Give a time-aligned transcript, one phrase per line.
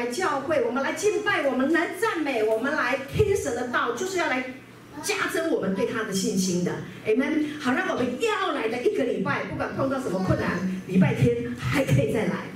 [0.00, 4.42] 来教会，我们来敬拜，我们来赞美，我们来听神的道，就是要来
[5.02, 6.72] 加增我们对他的信心的。
[7.06, 7.60] Amen。
[7.60, 12.46] 好，让我们要来的一个礼拜，不管碰到什么困难，礼拜天还可以再来，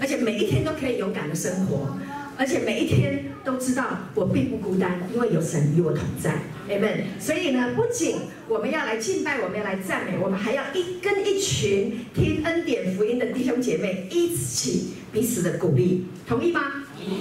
[0.00, 1.96] 而且每一天都可以勇敢的生活。
[2.38, 6.38] 而且每一天都知道我并不孤单，因为有神与我同在
[6.68, 7.04] ，Amen。
[7.20, 16.60] 所以呢，不仅我们要来敬拜，我们要来赞美，我们还要一跟一群听恩典福音的弟兄姐妹一起彼此的鼓励，同意吗？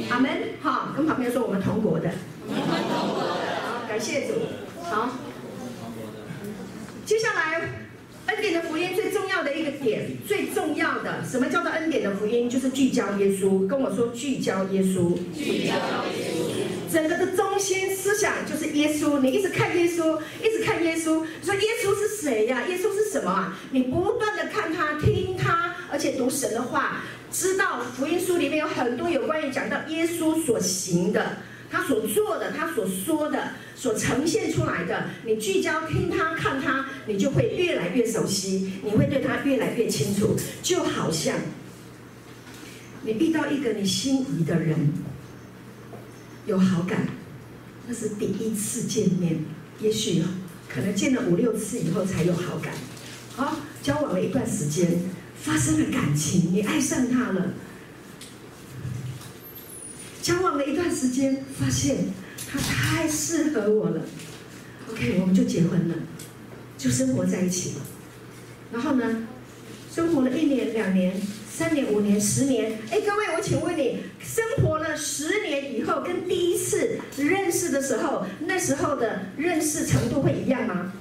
[0.09, 0.29] 阿门。
[0.61, 2.09] 好，跟旁边说我们同国的，
[2.47, 3.35] 我们同国的。
[3.61, 4.33] 好，感谢主。
[4.83, 5.09] 好，
[7.05, 7.90] 接下来。
[8.27, 12.49] 恩典的福音最重要的一个点，最重要的，什么叫做恩典的福音？
[12.49, 13.67] 就是聚焦耶稣。
[13.67, 15.13] 跟我说，聚焦耶稣。
[15.35, 15.73] 聚焦
[16.15, 16.93] 耶稣。
[16.93, 19.19] 整个的中心思想就是耶稣。
[19.19, 21.25] 你一直看耶稣，一直看耶稣。
[21.43, 22.63] 说耶稣是谁呀？
[22.67, 23.57] 耶稣是什么啊？
[23.71, 31.37] 你不断的看他，听他，而且读神的话，知道福音书里面有很多有关于讲到耶稣所行的。
[31.71, 40.35] 他所做的，他所说的，所呈现出来的，你聚焦听他看他，你就会越来越熟悉，你会对他越来越清楚。
[40.61, 41.37] 就好像
[43.03, 44.93] 你遇到一个你心仪的人，
[46.45, 47.07] 有好感，
[47.87, 49.39] 那是第一次见面，
[49.79, 50.21] 也许
[50.67, 52.73] 可能见了五六次以后才有好感。
[53.37, 55.01] 好，交往了一段时间，
[55.41, 57.53] 发生了感情，你爱上他了。
[60.21, 61.97] 交往了一段时间，发现
[62.51, 64.01] 他太适合我了
[64.91, 65.95] ，OK，我们就结婚了，
[66.77, 67.81] 就生活在一起了。
[68.71, 69.27] 然后呢，
[69.93, 71.19] 生活了一年、两年、
[71.51, 72.77] 三年、五年、十年。
[72.91, 80.93] 哎，各位，我请问你，生活了十年以后，跟第一次认识的时候，那时候的认识程度会一样吗？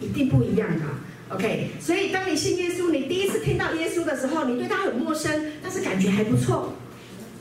[0.00, 0.84] 一定不一样的。
[1.30, 6.74] OK，所以当你信耶稣，你第一次听到耶稣的时候，你对他很陌生，但是感觉还不错。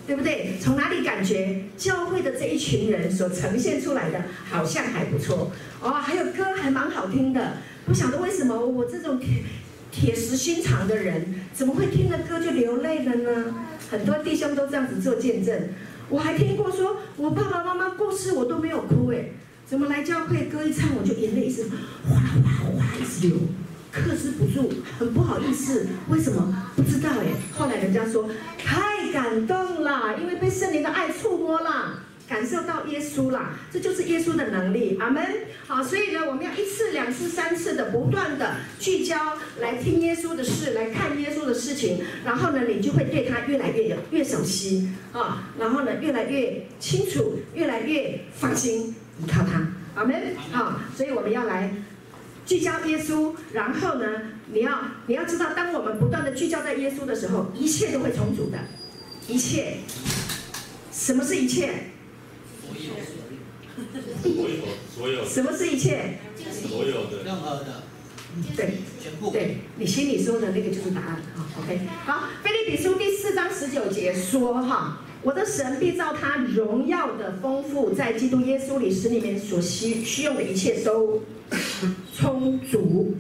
[0.08, 0.54] 对不对？
[0.62, 5.52] 从哪里感觉教会的这一群人所呈现出来的好像还不错
[5.82, 7.58] 哦，还有歌还蛮好听的。
[7.86, 9.44] 不晓得为什么我这种铁
[9.92, 13.54] 铁石心肠的人，怎么会听了歌就流泪了呢？
[13.92, 15.70] 很多弟兄都这样子做见证。
[16.10, 19.26] 我还听过说，我爸爸妈妈过世我都没有哭哎，
[19.66, 21.64] 怎么来教会歌一唱我就眼泪一直
[22.08, 23.38] 哗啦哗啦哗啦一直流。
[23.92, 26.72] 克制不住，很不好意思，为什么？
[26.76, 27.26] 不知道哎。
[27.58, 34.98] 后来人家说太感动了，因为被圣灵的爱触摸了，感受到耶稣了，这就是耶稣的能力。
[35.00, 35.24] 阿门。
[35.66, 39.18] 好，所以呢，我们要一次、两次、三次的不断的聚焦
[39.60, 49.68] 来听耶稣的事，来看耶稣的事情，然后呢，你就会对他越来越有越熟悉啊，然后呢，越来越清楚，越来越放心依靠他。
[49.96, 50.36] 阿门。
[50.52, 51.74] 好，所以我们要来。
[52.48, 54.06] 聚焦耶稣，然后呢，
[54.54, 58.58] 你要你要知道，当我们不断的聚焦在耶稣的时候，一切都会重组的，
[59.28, 59.80] 一切。
[60.94, 61.92] 什么是一切？
[62.64, 62.94] 所有，
[64.24, 64.56] 所有，
[64.96, 65.26] 所有。
[65.26, 66.20] 什么是一切？
[66.70, 67.84] 所有的，任何的。
[68.56, 69.30] 对，全部。
[69.32, 71.22] 对，你心里说的那个就是答案。
[71.36, 71.82] 好，OK。
[72.06, 75.02] 好，菲利比书第四章十九节说哈。
[75.24, 81.22] 我的神必照他荣耀的丰富，在基督耶稣里使你们所需需用的一切都
[82.16, 83.16] 充足。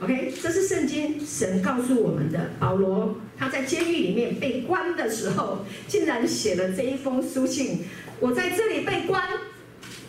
[0.00, 2.50] OK，这是圣经神告诉我们的。
[2.60, 7.84] 保罗他在监狱里面被关的时候，竟然写了这一封书信。
[8.20, 9.22] 我在这里被关，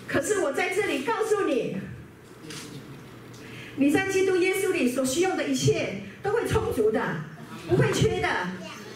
[0.07, 1.77] 可是我在这里告诉你，
[3.77, 7.01] 你在基督耶稣里所需要的一切都会充足的，
[7.67, 8.29] 不会缺的。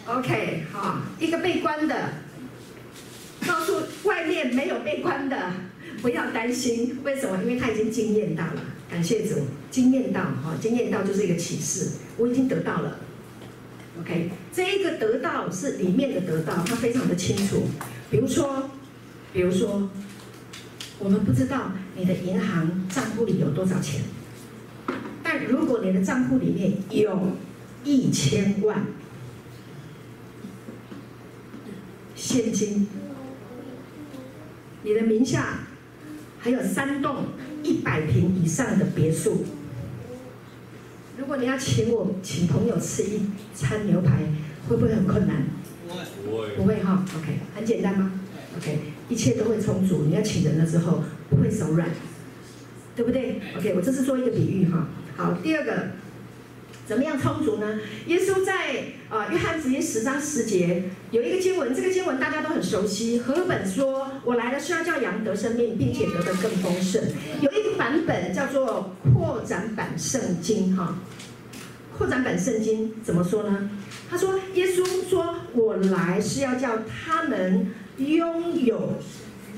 [0.06, 1.96] OK，好，一个被关的，
[3.48, 5.52] 告诉外面没有被关的，
[6.04, 7.00] 不要担心。
[7.04, 7.42] 为什么？
[7.44, 8.62] 因为他已经经验到了。
[8.92, 13.00] 感谢主，经验到哈，经验到就是一个启示，我已经得到了。
[14.00, 17.64] OK，这一个得到是里面的得到，他非常的清楚。
[18.12, 18.70] 比如说，
[19.32, 19.90] 比如说，
[21.00, 24.02] 我们不知道你的银行账户里有多少钱，
[25.24, 27.32] 但如果你的账户里面有
[27.86, 28.86] 一千万。
[32.16, 32.88] 现金，
[34.84, 35.68] 你的名下
[36.44, 37.28] 还有三栋
[37.64, 39.46] 一百平以上的别墅。
[41.18, 43.22] 如果你要请我请朋友吃一
[43.56, 44.20] 餐牛排，
[44.68, 45.46] 会不会很困难？
[45.88, 47.06] 不会，不会哈。
[47.18, 48.12] OK，很简单吗
[48.58, 50.04] ？OK，一切都会充足。
[50.06, 51.88] 你要请人的时候不会手软，
[52.94, 54.90] 对不对？OK，我这是做一个比喻哈。
[55.16, 55.92] 好，第二个。
[56.86, 57.80] 怎么样充足呢？
[58.08, 63.20] 耶稣在啊、啊、约翰福音十章十节有一个经文，这个经文大家都很熟悉。
[63.20, 67.00] 和本说：“我来了是要叫羊得生命，并且得的更丰盛。”
[67.40, 70.98] 有一个版本叫做扩展版圣经哈。
[71.96, 73.70] 扩展版圣经怎么说呢？
[74.10, 77.68] 他说：“耶稣说，我来是要叫他们
[77.98, 78.94] 拥有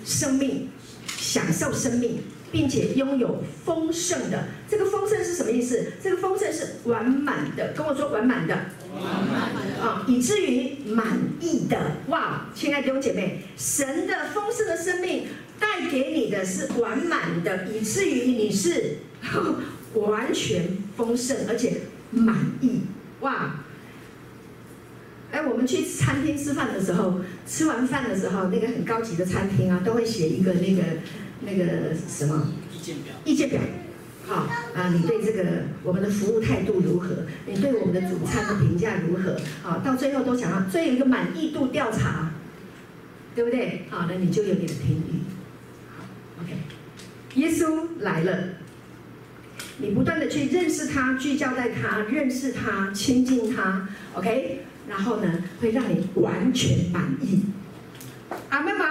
[0.04, 0.68] 生命，
[1.08, 2.20] 享受生命，
[2.52, 4.50] 并且拥有丰盛的。
[4.68, 5.94] 这个丰盛是什么意思？
[6.04, 7.72] 这个丰盛是完满的。
[7.72, 8.66] 跟我说完满的，
[9.82, 11.98] 啊，以至于满意的。
[12.08, 15.28] 哇，亲爱的弟兄姐妹，神的丰盛的生命
[15.60, 18.98] 带给你的是完满的，以至于你是
[19.94, 21.82] 完全丰盛，而且
[22.12, 22.82] 满意。
[23.22, 23.62] 哇！”
[25.32, 30.84] 哎，我们去餐厅吃饭的时候，吃完饭的时候，那个很高级的餐厅啊，都会写一个那个
[31.42, 33.14] 那个什么意见表。
[33.26, 33.60] 意见表，
[34.28, 37.26] 好啊，你对这个我们的服务态度如何？
[37.46, 39.38] 你对我们的主餐的评价如何？
[39.62, 42.32] 好，到最后都想要最后一个满意度调查，
[43.36, 43.84] 对不对？
[43.90, 45.22] 好，那你就有你的评语。
[45.96, 46.04] 好
[46.42, 46.54] ，OK，
[47.36, 48.50] 耶稣来了，
[49.78, 54.62] 你不断的去认识他，聚焦在他，认识他，亲近他，OK。
[54.88, 57.42] 然后呢，会让你完全满意。
[58.50, 58.86] 阿们吗？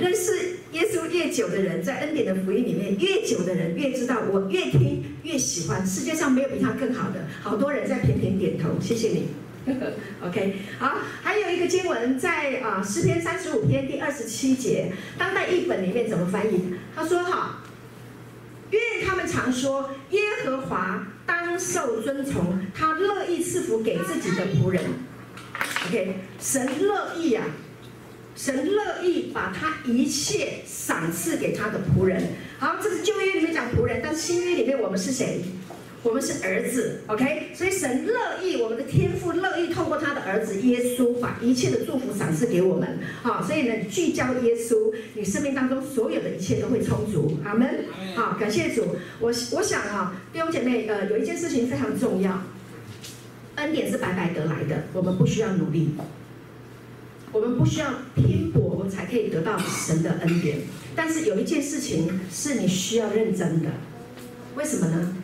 [0.00, 5.86] 认识耶稣越久的人，在恩典的福音里面越久的人，越知道我越听越喜欢。
[5.86, 7.26] 世界上没有比他更好的。
[7.42, 9.28] 好多人在频频点头，谢谢你。
[10.24, 16.74] OK，好，还有一个经文在啊诗篇三十五篇第二十七节，当代译本里面怎么翻译？
[16.94, 17.62] 他说：“哈，
[18.70, 24.82] 愿他们常说耶和华。”当受尊崇，他乐意赐福给自己的仆人。
[25.86, 27.44] OK，神乐意啊，
[28.36, 32.22] 神乐意把他一切赏赐给他的仆人。
[32.58, 35.40] 好，这是旧约里面讲仆人，但新约里面我们是谁？
[36.02, 43.00] 我们是儿子，OK，所以神乐意，我们的天父乐意透过他的儿子耶稣，把一切的祝福赏赐给我们。
[43.22, 47.36] 好，所以呢，聚焦耶稣，你生命当中所有的一切都会充足。
[47.44, 47.84] 阿门。
[48.16, 48.96] 好，感谢主。
[49.18, 52.44] 我我想啊，弟兄姐妹，呃，有一件事情非常重要，
[53.56, 55.90] 恩典是白白得来的，我们不需要努力，
[57.32, 60.58] 我们不需要拼搏，我们才可以得到神的恩典。
[60.96, 63.70] 但是有一件事情是你需要认真的，
[64.56, 65.16] 为什么呢？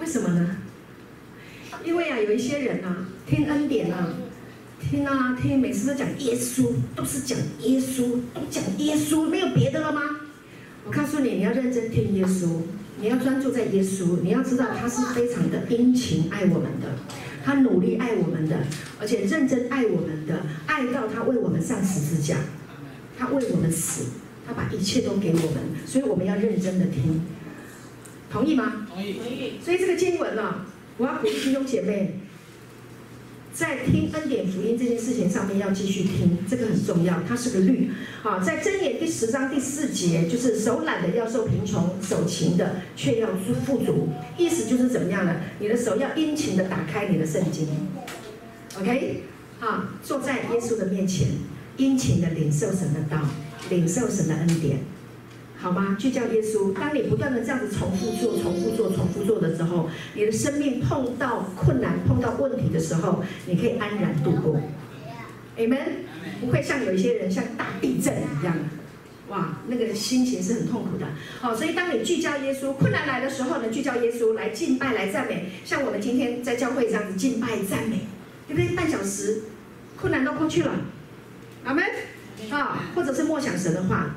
[0.00, 0.56] 为什么呢？
[1.84, 4.14] 因为啊，有一些人啊，听恩典啊，
[4.80, 10.00] 听啊听，每次都讲耶稣，都是讲耶稣，都讲耶稣，没有别的了吗？
[10.84, 12.62] 我告诉你，你要认真听耶稣，
[13.00, 16.88] 你要专注在耶稣，你要知道他是非常的殷勤爱我们的，
[17.44, 18.58] 他努力爱我们的，
[19.00, 22.36] 而且认真爱我们的，爱到他为我们上十字架，
[23.18, 24.06] 他为我们死，
[24.46, 25.56] 他把一切都给我们，
[25.86, 27.22] 所以我们要认真的听。
[28.30, 28.86] 同意吗？
[28.88, 29.14] 同意。
[29.14, 29.60] 同意。
[29.62, 30.66] 所以这个经文呢、啊，
[30.96, 32.20] 我要鼓励弟兄姐妹，
[33.54, 37.90] 在听恩典福音这件事情上面要继续听，这个很重要，它是个律。
[38.22, 43.28] 好，在箴言第十章第四节，就是手懒的要受贫穷，手勤的却要
[43.66, 44.08] 富足。
[44.38, 45.36] 意思就是怎么样呢？
[45.58, 47.68] 你的手要殷勤的打开你的圣经
[48.80, 49.22] ，OK？
[49.60, 51.28] 好，坐在耶稣的面前，
[51.76, 53.20] 殷勤的领受神的道，
[53.68, 54.78] 领受神的恩典。
[55.62, 55.96] 好吗？
[55.96, 56.74] 聚焦耶稣。
[56.74, 64.60] 当你不断的这样子重复做、重复做、重复做的时候，你的生命碰到困难、碰到问题的时候，你可以安然度过。
[65.56, 65.78] Amen。
[66.40, 68.56] 不会像有一些人像大地震一样，
[69.28, 71.06] 哇，那个心情是很痛苦的。
[71.40, 78.00] 好，所以当你聚焦耶稣，困难来的时候呢，聚焦耶稣来敬拜、来赞美，像我们今天在教会这样子敬拜、赞美，
[78.48, 78.74] 对不对？
[78.74, 79.42] 半小时，
[79.96, 80.72] 困难都过去了。
[81.62, 81.84] 阿门。
[82.50, 84.16] 啊，或者是默想神的话。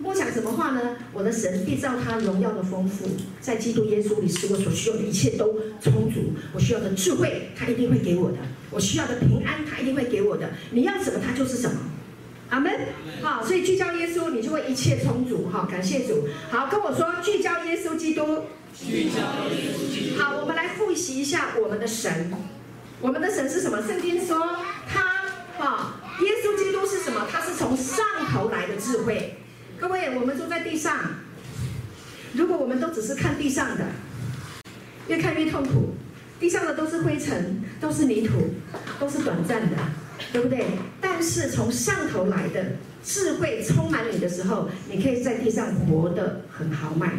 [0.00, 0.96] 默想什么话呢？
[1.12, 3.06] 我的神必照他荣耀的丰富，
[3.40, 6.32] 在基督耶稣里，使我所需要的一切都充足。
[6.54, 8.38] 我需要的智慧，他一定会给我的；
[8.70, 10.48] 我需要的平安，他一定会给我的。
[10.70, 11.76] 你要什么，他就是什么。
[12.48, 12.72] 阿门。
[13.20, 15.48] 好，所以聚焦耶稣，你就会一切充足。
[15.52, 16.26] 好，感谢主。
[16.50, 18.44] 好，跟我说，聚焦耶稣基督。
[18.74, 20.18] 聚焦耶稣基督。
[20.18, 22.32] 好，我们来复习一下我们的神。
[23.02, 23.82] 我们的神是什么？
[23.86, 24.56] 圣经说
[24.88, 25.02] 他，
[25.58, 27.26] 哈，耶稣基督是什么？
[27.30, 29.36] 他是从上头来的智慧。
[29.80, 30.94] 各位，我们坐在地上，
[32.34, 33.86] 如果我们都只是看地上的，
[35.08, 35.94] 越看越痛苦。
[36.38, 38.50] 地上的都是灰尘，都是泥土，
[38.98, 39.76] 都是短暂的，
[40.32, 40.66] 对不对？
[41.00, 42.72] 但是从上头来的
[43.02, 47.12] 智慧充满你的时候，你可以在地上活得很豪迈，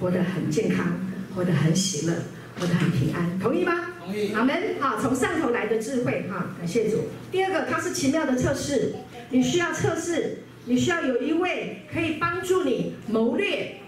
[0.00, 0.86] 活得很健康，
[1.36, 2.14] 活得很喜乐，
[2.58, 3.38] 活得很平安。
[3.38, 3.74] 同意吗？
[4.04, 4.32] 同意。
[4.32, 4.56] 阿门。
[4.80, 7.10] 啊，从上头来的智慧，哈，感谢主。
[7.30, 8.94] 第二个，它是奇妙的测试，
[9.30, 10.38] 你需要测试。
[10.66, 13.80] 你需要有一位可以帮助你谋略，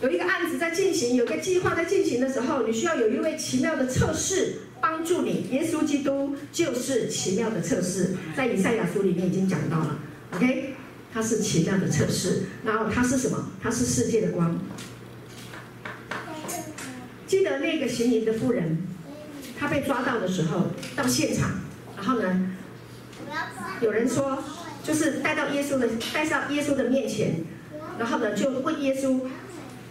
[0.00, 5.46] 有一个案子在进行，有个计划在进行的时候，你需要有一位奇妙的测试帮助你。
[5.50, 9.98] 耶稣基督就是奇妙的测试，在以赛亚书里面已经讲到了。
[10.32, 10.74] OK，
[11.12, 13.50] 他是奇妙的测试，然后他是什么？
[13.62, 14.58] 他是世界的光。
[17.26, 18.78] 记得那个行淫的妇人，
[19.58, 21.60] 他被抓到的时候，到现场，
[21.96, 22.50] 然后呢，
[23.80, 24.42] 有人说，
[24.82, 27.34] 就是带到耶稣的，带上耶稣的面前，
[27.98, 29.20] 然后呢，就问耶稣，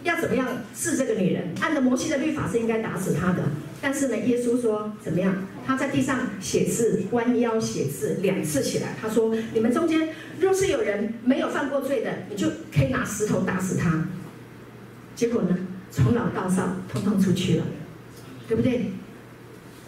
[0.02, 1.48] 要怎么样治这个女人？
[1.60, 3.44] 按照摩西的律法是应该打死她的，
[3.80, 5.34] 但是呢，耶稣说怎么样？
[5.66, 10.08] 他在地上写字，弯腰写字，两次起来，他说：你们中间
[10.40, 14.08] 若是有人没有犯过罪的，你就可以拿石头打死他。
[15.14, 15.56] 结果呢，
[15.92, 17.64] 从老到少，通通出去了，
[18.48, 18.86] 对不对？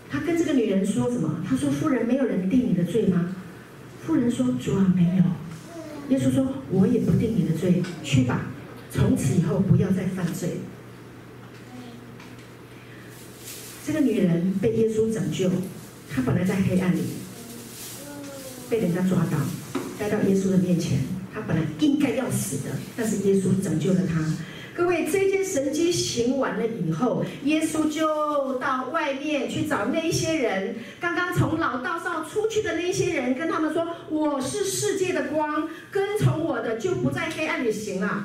[0.09, 1.43] 他跟这个女人说什么？
[1.49, 3.35] 他说：“夫人，没有人定你的罪吗？”
[4.07, 5.25] 妇人说：“主啊，没有。”
[6.11, 8.47] 耶稣说：“我也不定你的罪，去吧，
[8.91, 10.59] 从此以后不要再犯罪。”
[13.87, 15.51] 这个女人被耶稣拯救，
[16.09, 17.03] 她本来在黑暗里，
[18.69, 19.39] 被人家抓到，
[19.99, 20.99] 带到耶稣的面前，
[21.33, 24.21] 她本来应该要死的，但是耶稣拯救了她。
[24.75, 38.25] 各位，这件神迹行完了以后，耶稣就到外面去找那些人，刚刚从老道上出去的那些人，跟他们说：“我是世界的光，跟从我的就不在黑暗里行了。”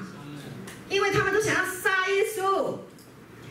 [0.89, 2.77] 因为他们都想要杀耶稣，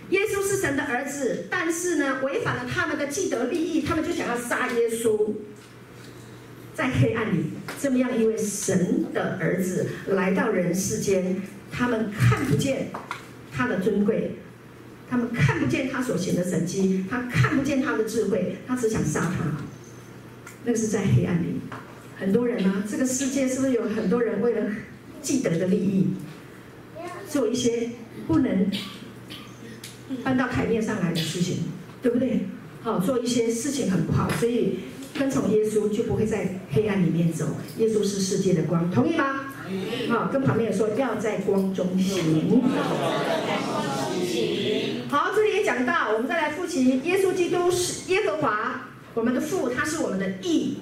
[0.08, 5.34] 耶稣是神的儿子，但是呢，违反了他们的既得利益，他们就想要杀耶稣。
[6.74, 7.44] 在黑暗里，
[7.78, 11.42] 这么样一位神的儿子来到人世间。
[11.70, 12.88] 他们看不见
[13.52, 14.36] 他的尊贵，
[15.08, 19.56] 他们看不见他所行的神迹，他看不见他的智慧，他只想杀他。
[20.64, 21.60] 那个是在黑暗里，
[22.18, 24.68] 很多人呢，这个世界是不是有很多人为了
[25.22, 26.08] 既得的利益，
[27.28, 27.90] 做一些
[28.26, 28.70] 不能
[30.24, 31.58] 搬到台面上来的事情，
[32.02, 32.46] 对不对？
[32.82, 34.80] 好，做一些事情很不好，所以
[35.16, 37.56] 跟从耶稣就不会在黑暗里面走。
[37.78, 39.54] 耶稣是世界的光，同意吗？
[40.08, 42.62] 好，跟旁边说，要在光中行。
[45.08, 50.78] 好，这里也讲到，我们再来复习，耶稣基督是耶和华，我们的父，他是我们的义。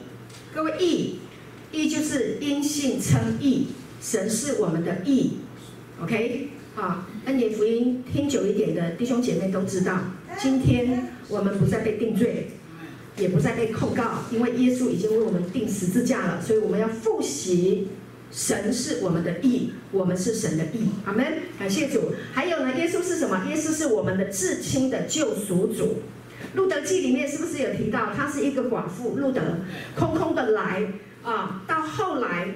[0.54, 1.18] 各位义，
[1.72, 3.68] 义就是因信称义，
[4.00, 5.38] 神是我们的义。
[6.02, 9.98] OK，好，恩典福音听久一点的弟兄姐妹都知道，
[10.38, 12.50] 今天我们不再被定罪，
[13.16, 17.88] 也不再被控告，因为耶稣已经为我们钉十字架了，所以我们要复习。
[18.34, 21.24] 神是我们的义，我们是神的义，阿门。
[21.56, 22.12] 感谢主。
[22.32, 23.46] 还有呢，耶稣是什么？
[23.48, 26.02] 耶稣是我们的至亲的救赎主。
[26.54, 29.40] 路德记里面是不是有提到，他是一个寡妇，路德
[29.94, 30.82] 空空的来
[31.22, 32.48] 啊，到后来。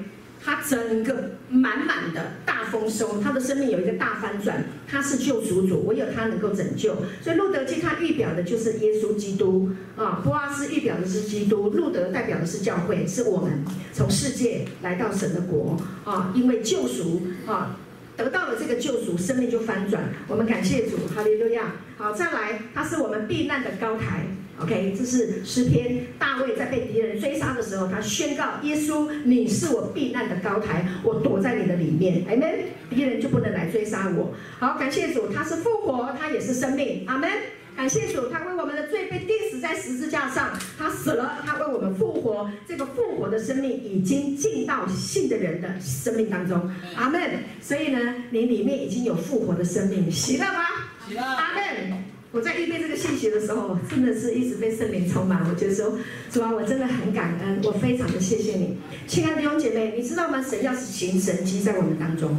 [0.45, 4.65] 他整个满满的大丰收，他的生命有一个大翻转。
[4.91, 6.97] 他是救赎主，唯有他能够拯救。
[7.21, 17.77] 所以路德记他预表的就是耶稣基督啊，波阿斯预表的是基督，路德代表的是教会，是我们从世界来到神的国啊，因为救赎啊，
[18.17, 20.05] 得到了这个救赎，生命就翻转。
[20.27, 21.73] 我们感谢主，哈利路亚。
[21.99, 24.27] 好，再来，他是我们避难的高台。
[24.61, 26.05] OK，这是诗篇。
[26.19, 32.65] 大卫在被敌人追杀的时候，他宣告：“耶稣，你是我避难的高台，我躲在你的里面。”阿门。
[32.91, 34.35] 敌人就不能来追杀我。
[34.59, 37.05] 好，感谢主，他是复活，他也是生命。
[37.07, 37.31] 阿门。
[37.77, 42.51] 感谢主，他为我们的罪被钉死在十字架上，他死了，他为我们复活。
[42.67, 46.69] 这个复活的生命已经进到信的人的生命当中。
[46.97, 47.21] 阿门。
[47.61, 50.65] 所以呢，你里面已经有复活的生命，喜乐吗？
[51.07, 51.23] 喜乐。
[51.23, 52.18] 阿门。
[52.31, 55.49] 我在预备这个信息的时候，真的是一直被圣灵充满。
[55.49, 55.99] 我觉得说，
[56.31, 60.43] 主啊，我真的很感恩，我非常的谢谢你，亲爱的弟兄姐妹，你知道吗？
[60.43, 62.37] 神要是行神迹在我们当中，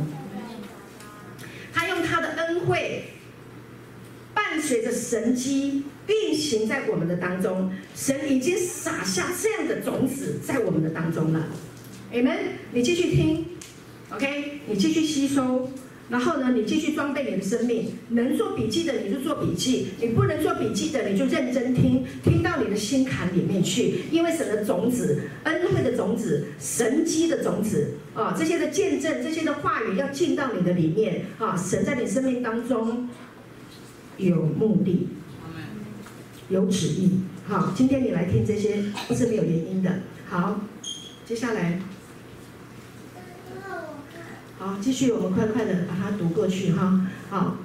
[1.73, 3.05] 他用他的恩惠，
[4.35, 11.47] 伴随着神迹运行在我们的当中，神已经撒下这样的种子在我们的当中了。
[12.13, 12.37] Amen，
[12.73, 13.43] 你继续听
[14.11, 15.71] ，OK，你继续吸收。
[16.09, 17.91] 然后呢，你继续装备你的生命。
[18.09, 24.01] 能做笔记的你就做笔记，你不能做笔记的你就认真听，听到你的心坎里面去。
[24.11, 31.55] 因为神的种子、恩惠的种子、神迹的种子啊，这些的见证、这些的话语要进到你的里面啊。
[31.55, 33.07] 神在你生命当中
[34.17, 35.07] 有目的，
[36.49, 37.11] 有旨意。
[37.47, 39.99] 好，今天你来听这些不是没有原因的。
[40.27, 40.59] 好，
[41.27, 41.79] 接下来。
[44.59, 47.07] 好，继续，我们快快的把它读过去哈。
[47.29, 47.55] 好，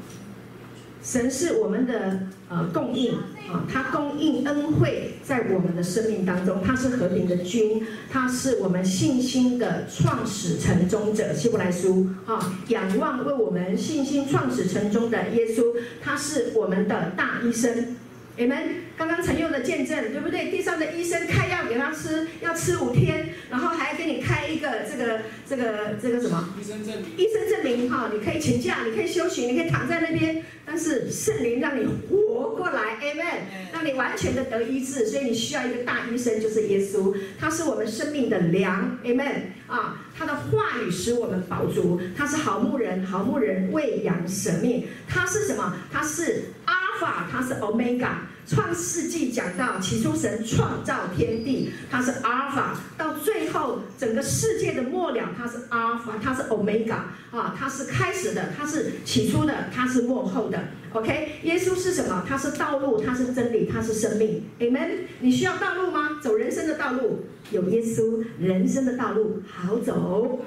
[1.03, 3.15] 神是我们的呃供应
[3.51, 11.35] 啊，他供应恩惠在我们的生命当中，他是和平的君，他是我们信心的创始成终者。
[11.35, 17.97] 希伯来书啊，仰望为我们信心创始成终的耶稣，他是我们的大医生。
[18.37, 18.59] 你们
[18.97, 20.51] 刚刚陈佑的见证，对不对？
[20.51, 26.53] 地上的医生开药给他吃，要吃五天，然后还给你开一个这个这个这个什么？
[26.61, 27.17] 医生证明。
[27.17, 30.43] 医生证明哈，你可以请假，你可以休息，你可以躺在那边，
[30.75, 35.07] 但是圣灵让你活过来，Amen，让你完全的得医治。
[35.07, 39.43] 所以你需要一个大医生，就是耶稣，他是我们生命的粮，Amen。
[39.69, 45.77] 啊，他的话语使我们饱足，他是好牧人，好牧人喂养舍命，他是什么？
[45.93, 46.75] 他是阿。
[47.01, 48.09] 法，他是 Omega。
[48.47, 52.79] 创世纪讲到起初神创造天地，它是阿尔法。
[52.97, 56.99] 到最后整个世界的末了，它是阿尔法，它是 Omega
[57.31, 60.59] 啊，它是开始的，它是起初的，它是末后的。
[60.93, 62.25] OK，耶稣是什么？
[62.29, 64.45] 他是道路，他是真理，他是生命。
[64.61, 64.91] Amen。
[65.21, 66.21] 你需要道路吗？
[66.23, 70.41] 走人生的道路，有耶稣，人生的道路好走，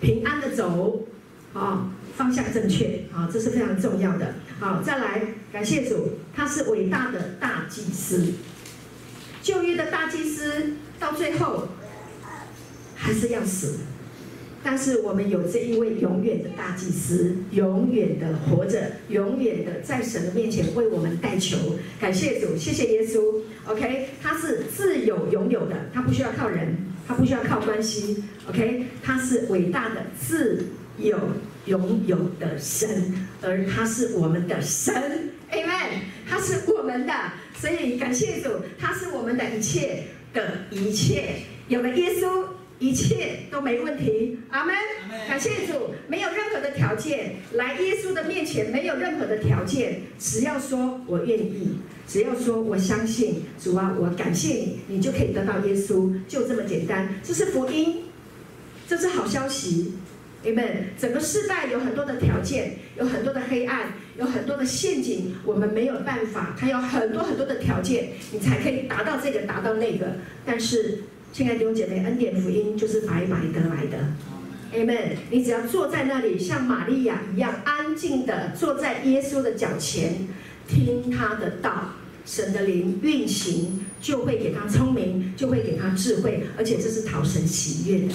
[0.00, 1.06] 平安的走，
[1.52, 1.90] 啊。
[2.16, 4.34] 方向正确，好，这是非常重要的。
[4.60, 8.34] 好，再来，感谢主，他是伟大的大祭司。
[9.40, 11.66] 旧约的大祭司到最后
[12.94, 13.78] 还是要死，
[14.62, 21.56] 但是我们有这一位永远的大祭司，永远的活着，永远的在神的面前为我们代求。
[21.98, 23.40] 感谢主，谢谢耶稣。
[23.64, 26.76] OK，他是自有永有的，他不需要靠人，
[27.08, 28.22] 他不需要靠关系。
[28.50, 30.66] OK，他是伟大的自
[30.98, 31.18] 有。
[31.70, 34.92] 拥有的神，而他是我们的神
[35.52, 36.00] ，Amen。
[36.28, 37.12] 他是我们的，
[37.60, 40.02] 所以感谢主，他是我们的一切
[40.34, 41.36] 的一切。
[41.68, 42.44] 有了耶稣，
[42.80, 44.36] 一切都没问题。
[44.50, 44.74] 阿门。
[45.28, 57.08] 感谢主，没有任何的条件，来耶稣的面前没有任何的条件，只要说我愿意，只要说我相信主啊，我感谢你，你就可以得到耶稣，就这么简单。
[57.22, 58.02] 这是福音，
[58.88, 59.94] 这是好消息。
[60.42, 60.64] 你们
[60.98, 66.56] 整个世代有很多的条件，有很多的黑暗，有很多的陷阱，我们没有办法。
[66.58, 70.06] 它有很多很多的条件，你才可以达到这个，达到那个。
[70.46, 71.00] 但是，
[71.32, 73.98] 亲爱的弟兄姐妹，恩典福音就是白白得来的。
[74.72, 75.16] Amen。
[75.30, 80.26] 你只要坐在那里，像玛利亚一样安静的坐在耶稣的脚前，
[80.66, 81.90] 听他的道，
[82.24, 88.14] 神的灵运行，就会给他聪明，就会给他智慧，而且这是讨神喜悦的。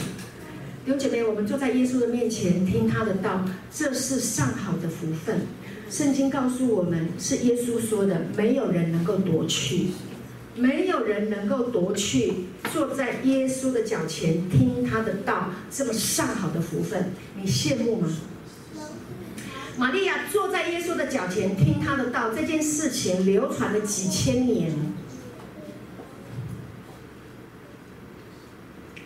[0.85, 3.43] 有姐妹，我们坐在耶稣的面前听他的道，
[3.73, 5.41] 这是上好的福分。
[5.89, 9.87] 圣经告诉我们，是耶稣说的，没有人能够夺去，
[10.55, 12.33] 没有人能够夺去
[12.71, 18.07] 坐在耶稣的脚前听他的道，这么上好的福分，你羡慕吗？
[19.77, 24.71] 玛利亚坐在耶稣的脚前听他的道，这件事情流传了几千年。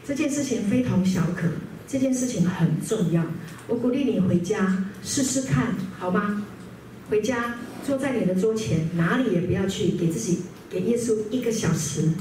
[0.06, 1.48] 这件事情非同小可。
[1.92, 3.26] 这件事情很重要，
[3.68, 6.46] 我鼓励你回家试试看，好吗？
[7.10, 12.12] 回家坐在你的桌前，哪里也不要去，给自己给耶稣一个小时，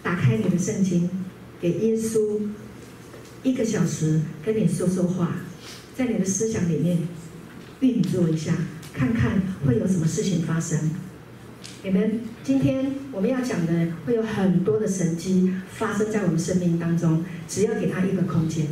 [0.00, 1.10] 打开你的圣经，
[1.60, 2.40] 给耶稣
[3.42, 5.34] 一个小时跟你说说话，
[5.96, 6.98] 在你的思想里面
[7.80, 8.54] 运作一下，
[8.94, 10.78] 看看会有什么事情发生。
[11.82, 13.72] 你们今天我们要讲的
[14.04, 18.66] 会有很多的神迹发生在我们生命当中，只要给他一个空间，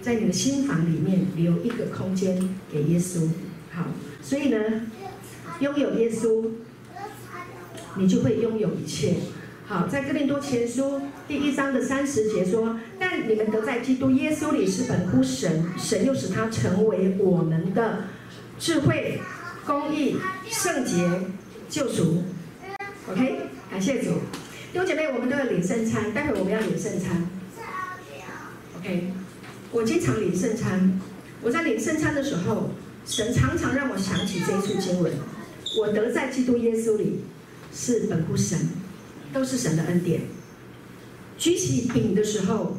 [0.00, 2.36] 在你的心房里面留一个空间
[2.72, 3.28] 给耶稣。
[3.70, 3.86] 好，
[4.20, 4.58] 所以呢，
[5.60, 6.46] 拥有耶稣，
[7.96, 9.14] 你就会拥有一切。
[9.66, 18.06] 好，在哥林多前书第一章的三十节说：“但你们得在基督耶稣里是本乎神，神又使他成为我们的
[18.58, 19.20] 智慧、
[19.64, 20.16] 公义、
[20.50, 21.08] 圣洁。”
[21.72, 22.22] 救赎
[23.10, 24.10] ，OK，感谢主。
[24.74, 27.26] 弟兄姐妹，我们都要领圣餐，待会我们要领圣餐。
[28.76, 29.10] OK，
[29.70, 31.00] 我经常领圣餐。
[31.40, 32.72] 我在领圣餐的时候，
[33.06, 35.14] 神常常让我想起这一处经文：
[35.78, 37.20] 我得在基督耶稣里，
[37.74, 38.68] 是本乎神，
[39.32, 40.24] 都是神的恩典。
[41.38, 42.76] 举起饼的时候，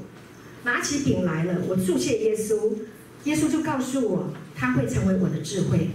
[0.66, 2.74] 拿起饼来了，我祝谢耶稣，
[3.24, 5.90] 耶稣就告诉我，他会成为我的智慧。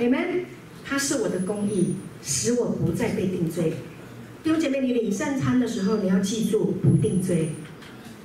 [0.00, 0.46] Amen。
[0.92, 3.72] 他是我的公义，使我不再被定罪。
[4.44, 7.48] 弟兄姐妹，你领圣餐的时候，你要记住不定罪。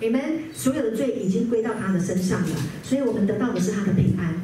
[0.01, 0.21] 你们
[0.53, 4.36] 所有的罪已经归到他的身上了，所以我们得到的是他的平安。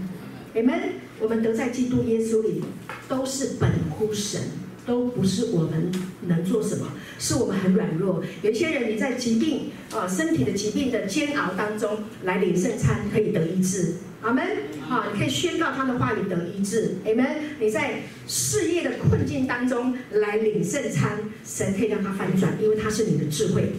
[0.55, 0.73] 你们
[1.19, 2.63] 我们得在基督耶稣里，
[3.09, 4.39] 都是本乎神，
[4.85, 5.91] 都不是我们
[6.27, 6.87] 能做什么，
[7.19, 8.23] 是我们很软弱。
[8.41, 13.95] 有些人你在疾病啊，身体的疾病的煎熬当中来领圣餐，可以得医治。
[14.21, 14.45] 阿门！
[14.87, 16.95] 好，你可以宣告他的话语得医治。
[17.05, 17.25] 阿门！
[17.59, 23.73] 你在事业的困境当中来领圣餐，神可以让他翻转，因为他是你的智慧。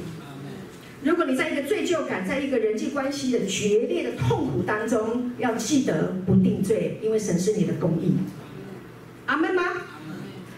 [1.03, 8.15] 如果你在一个罪疚感，在一个人际关系的决裂的痛苦当中，要记得不定罪，因为神是你的公义。
[9.27, 9.63] 阿门吗？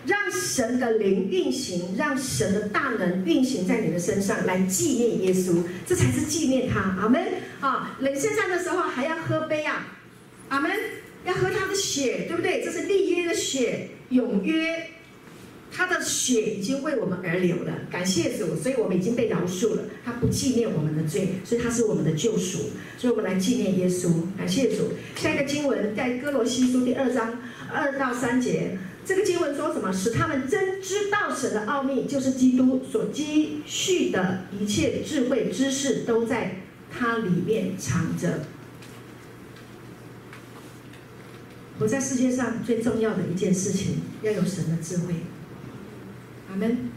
[0.07, 6.81] 让神的灵运行，让神的大能运行在你的身上，来纪念耶稣，这才是纪念他。
[7.01, 7.23] 阿门。
[7.61, 9.87] 啊，领圣餐的时候还要喝杯啊，
[10.49, 10.71] 阿门，
[11.25, 12.63] 要喝他的血，对不对？
[12.65, 14.91] 这是立约的血，永约。
[15.73, 19.83] 他的血已经为我们而流了，感谢主，所以我们已经被饶恕了。
[20.05, 22.71] 他不纪念我们的罪，所以他是我们的救赎。
[22.97, 24.93] 所以我们来纪念耶稣，感谢主。
[25.17, 27.39] 下一个经文在哥罗西书第二章
[27.71, 29.93] 二到三节，这个经文说什么？
[29.93, 38.41] 使他们真知道神的奥秘，就是基督所积蓄的一切智慧知识，都在他里面藏着。
[41.79, 45.15] 活在世界上最重要的一件事情，要有神的智慧。
[46.51, 46.91] 阿门。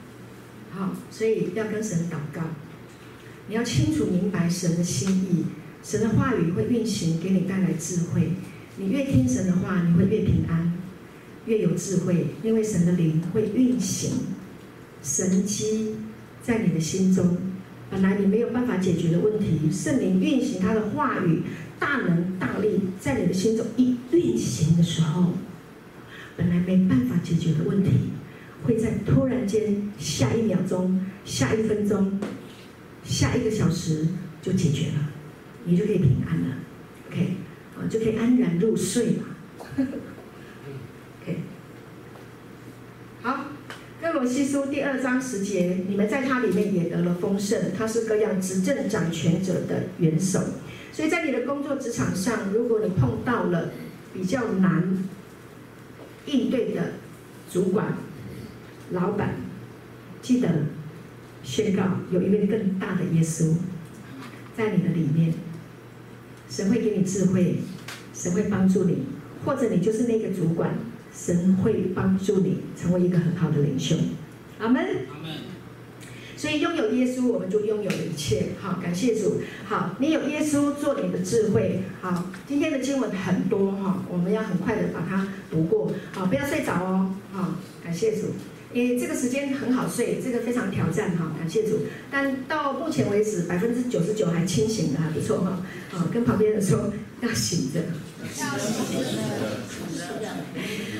[0.71, 2.41] 好，所以要跟神祷告。
[3.47, 5.45] 你要清楚明白神的心意，
[5.83, 8.31] 神的话语会运行，给你带来智慧。
[8.77, 10.78] 你越听神的话，你会越平安，
[11.45, 14.11] 越有智慧，因为神的灵会运行
[15.01, 15.95] 神机
[16.41, 17.37] 在你的心中。
[17.89, 21.41] 本来你没有办法解决的问题，圣灵运行他的话语，
[21.79, 25.33] 大能大力在你的心中一运行的时候，
[26.37, 27.91] 本来没办法解决的问题。
[28.61, 32.19] 会在突然间，下一秒钟、下一分钟、
[33.05, 34.05] 下一个小时
[34.41, 35.09] 就解决了，
[35.63, 36.57] 你就可以平安了
[37.07, 37.35] ，OK，
[37.77, 39.23] 啊，就可以安然入睡嘛
[41.23, 41.37] ，OK，
[43.21, 43.45] 好，
[44.01, 50.41] 哥罗西书第二章十节，你们在他里面也得了丰盛，他是各样执政掌权者的元首，
[50.91, 53.71] 所以在你的工作职场上，如果你碰到了
[54.13, 55.05] 比较难
[56.25, 56.95] 应对的
[57.49, 57.93] 主管，
[58.91, 59.35] 老板，
[60.21, 60.49] 记得
[61.41, 63.53] 宣告有一位更大的耶稣
[64.57, 65.33] 在你的里面，
[66.49, 67.59] 神会给你智慧，
[68.13, 69.05] 神会帮助你，
[69.45, 70.71] 或者你就是那个主管，
[71.25, 73.95] 神会帮助你成为一个很好的领袖。
[74.59, 74.81] 阿门。
[75.11, 75.33] 阿门。
[76.37, 78.51] 所以拥有耶稣，我们就拥有了一切。
[78.61, 79.41] 好，感谢主。
[79.65, 81.81] 好，你有耶稣做你的智慧。
[81.99, 85.91] 好，今天的经文很多哈，我们要很快的把它读过。
[86.13, 87.13] 好，不要睡着哦。
[87.33, 88.27] 好，感谢主。
[88.73, 91.79] 诶，这个时间很好睡，这个非常挑战哈，感谢主。
[92.09, 95.61] 但到目前为止，百分之九十九还清醒的，还不错哈。
[95.91, 96.93] 啊，跟旁边人说。
[97.21, 97.81] 要醒着。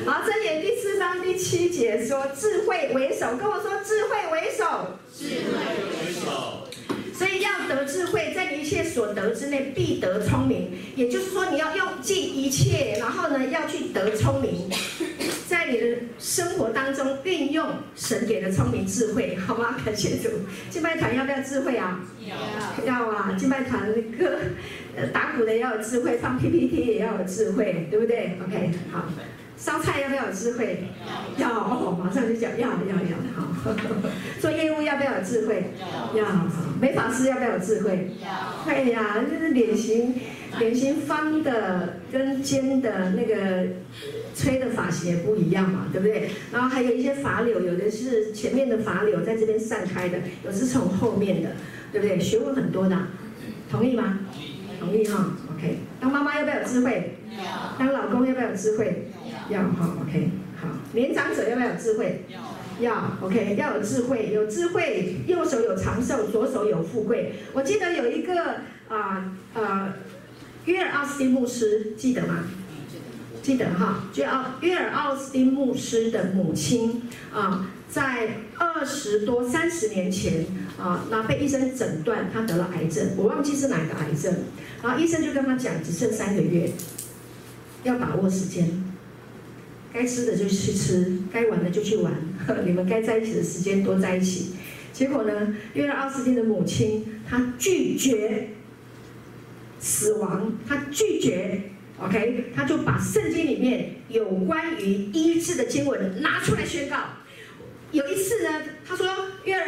[0.05, 5.51] 好，箴言第四章第七节说：“智慧为首。”跟我说：“智慧为首。”智慧
[5.91, 6.08] 为首。
[7.19, 10.71] 所以要得智慧，在你一切所得之内必得聪明。
[10.95, 14.69] 也就是说，你要用尽一切，然后呢，要去得聪明。
[15.45, 19.75] 在你的生活当中运用神给的聪明智慧，好吗？
[19.83, 20.29] 感谢主。
[20.69, 21.99] 敬拜团要不要智慧啊？
[22.25, 22.85] 要。
[22.85, 23.35] 要啊！
[23.37, 24.37] 敬拜团那个
[24.95, 29.03] 呃打鼓的要有智慧，放 PPT 也要有智慧，对不对？OK，好。
[29.59, 30.85] 烧菜要不要有智慧？
[31.37, 31.49] 要。
[31.49, 33.17] 要哦，马上就讲要要要。
[33.35, 33.75] 好。
[34.39, 35.71] 做业务要不要有智慧？
[36.15, 36.23] 要。
[36.23, 36.27] 要。
[36.81, 38.11] 美发师要不要有智慧？
[38.23, 38.71] 要。
[38.71, 40.15] 哎呀，就是脸型
[40.57, 43.67] 脸型方的跟尖的那个。
[44.35, 46.29] 吹的发型也不一样嘛，对不对？
[46.53, 51.49] 然后还有一些发柳，有的是前面的发柳在这边散开的，有的是从后面的，
[51.91, 52.17] 对不对？
[52.17, 52.97] 学问很多的，
[53.69, 54.19] 同意吗？
[54.79, 55.77] 同意哈，OK。
[55.99, 57.17] 当妈妈要不要有智慧？
[57.37, 57.75] 要。
[57.77, 59.11] 当老公要不要有智慧？
[59.49, 59.59] 要。
[59.59, 60.31] 要哈，OK。
[60.61, 62.25] 好，年长者要不要有智慧？
[62.29, 62.39] 要。
[62.79, 63.55] 要，OK。
[63.57, 67.33] 要有智慧，有智慧，右手有长寿，左手有富贵。
[67.53, 69.93] 我记得有一个啊啊，
[70.65, 72.45] 约尔奥斯汀牧师，记得吗？
[73.41, 77.01] 记得哈，就奥约尔奥斯汀牧师的母亲
[77.33, 80.45] 啊，在二十多三十年前
[80.77, 84.31] 啊，那被医生诊断他得了癌症，我忘记是哪个癌症，
[84.83, 86.69] 然后医生就跟他讲，只剩三个月，
[87.83, 88.83] 要把握时间，
[89.91, 92.13] 该吃的就去吃，该玩的就去玩，
[92.63, 94.51] 你们该在一起的时间多在一起。
[94.93, 98.49] 结果呢，约尔奥斯汀的母亲她拒绝
[99.79, 101.63] 死亡，她拒绝。
[102.01, 106.95] OK，他就把圣经里面有关于医治的经文拿出来宣告。
[107.91, 109.07] 有一次呢，他说，
[109.43, 109.65] 约尔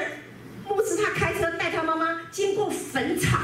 [0.67, 3.41] 牧师他开车带他妈妈经过坟场，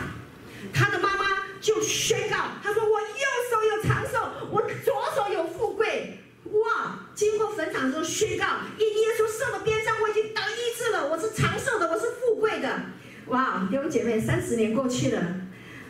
[0.73, 1.25] 他的妈妈
[1.59, 3.07] 就宣告，他说：“我右
[3.49, 6.99] 手有长寿，我左手有富贵。”哇！
[7.13, 8.45] 经过坟场的时候宣告，
[8.77, 12.83] 因耶稣受的鞭伤，我已经得医治了，我是长寿的，我是富贵的。
[13.25, 13.67] 哇！
[13.69, 15.21] 弟兄姐妹，三十年过去了，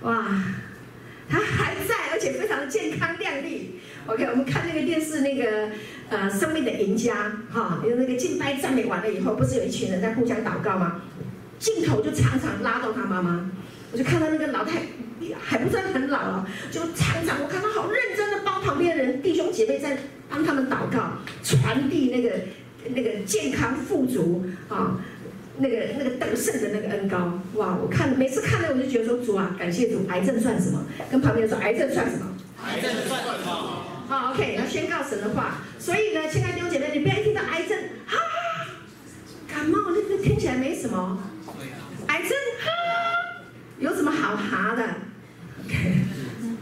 [0.02, 0.26] 哇！
[1.30, 3.82] 他还在，而且非常的健康靓丽。
[4.08, 5.70] OK，我们看那个电视，那个
[6.10, 11.02] 呃，生命的赢家，哈，有那个敬拜赞美完了以后，不是有一群人在互相祷告吗？
[11.60, 13.50] 镜头就常常拉到他妈妈，
[13.92, 14.84] 我就看到那个老太
[15.42, 19.98] 还不算很老了，就常常我看他好认真的帮旁边的人弟兄姐妹在
[20.30, 22.36] 帮他们祷告，传递那个
[22.94, 25.02] 那个健康富足啊，
[25.58, 27.76] 那个那个得胜的那个恩高，哇！
[27.76, 30.86] 我看每次看了我就觉得说主啊，感谢主，癌症算什么？
[31.12, 32.34] 跟旁边人说癌症算什么？
[32.66, 33.84] 癌症算什么？
[34.08, 35.64] 好，OK，要宣告神的话。
[35.88, 38.18] 所以呢，亲爱的弟兄姐妹，你不要一听到癌症，哈，
[39.48, 41.18] 感冒那个听起来没什么，
[42.08, 42.70] 癌症哈，
[43.80, 44.84] 有什么好哈的
[45.64, 45.76] ？OK，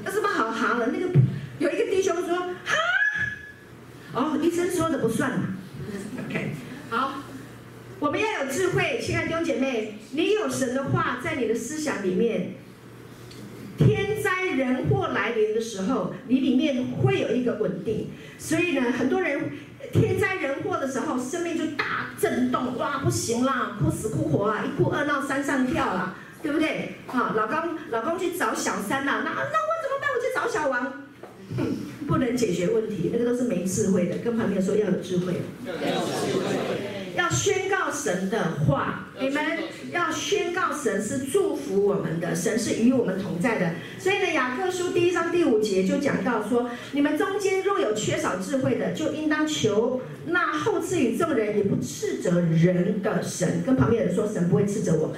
[0.06, 0.92] 有什么好哈的？
[0.92, 1.08] 那个
[1.58, 2.78] 有一个弟兄说哈，
[4.14, 5.56] 哦，医生说的不算嘛。
[6.30, 6.52] OK，
[6.92, 7.24] 好，
[7.98, 12.58] 我们要有智慧，亲爱的弟兄姐妹，你有神的话在你的思想里面。
[13.78, 18.10] 天灾人祸来临的时候，你里面会有一个稳定。
[18.38, 19.52] 所以呢，很多人
[19.92, 26.96] 天灾人祸的时候，生命就大震动，哇，不行啦，哭死哭活啊，一哭二闹三上吊啦，对不对？
[27.08, 30.10] 啊，老公老公去找小三啦，那那我怎么办？
[30.14, 31.04] 我去找小王，
[32.08, 34.18] 不能解决问题，那个都是没智慧的。
[34.20, 35.34] 跟旁边说要有智慧。
[37.16, 39.42] 要宣告神的话，你们
[39.92, 43.72] 要宣告神是祝福我们的，神是与我们同在的。
[43.98, 53.64] 所以呢，雅各书第一章第五节就讲到说：你们中间若有缺少智慧的，就应当求那后赐与众人也不斥责人的神。
[53.66, 55.16] 跟旁边人说，神不会斥责我们。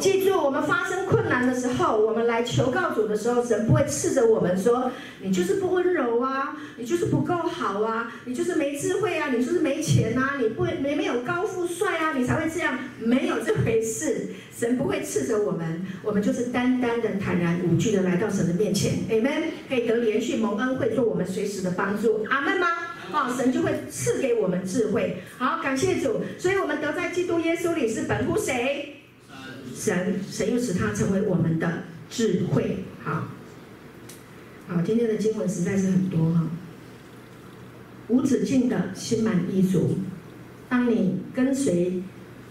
[0.00, 9.52] 记住，我们发生困难的时候，我们来求告主的时候，神不会斥责我们说：你就是不温柔啊，你就是不够好啊，你就是没智慧啊，你就。
[9.52, 14.28] 是没钱呐，你不没没有高富帅啊，你才会这样，没有这回事。
[14.56, 19.44] 神不会斥责我们，我们就是单单的坦然无惧的来到神的面前，Amen。
[19.68, 22.68] 可以得连续蒙恩惠，做我们随时的帮助，阿门吗？
[23.12, 25.22] 哦，神就会赐给我们智慧。
[25.36, 26.20] 好，感谢主。
[26.38, 28.96] 所以我们得在基督耶稣里是本乎谁？
[29.74, 32.84] 神，神又使他成为我们的智慧。
[33.02, 33.28] 好，
[34.68, 36.48] 好，今天的经文实在是很多哈。
[38.08, 39.98] 无止境的心满意足。
[40.72, 42.02] 当你跟随、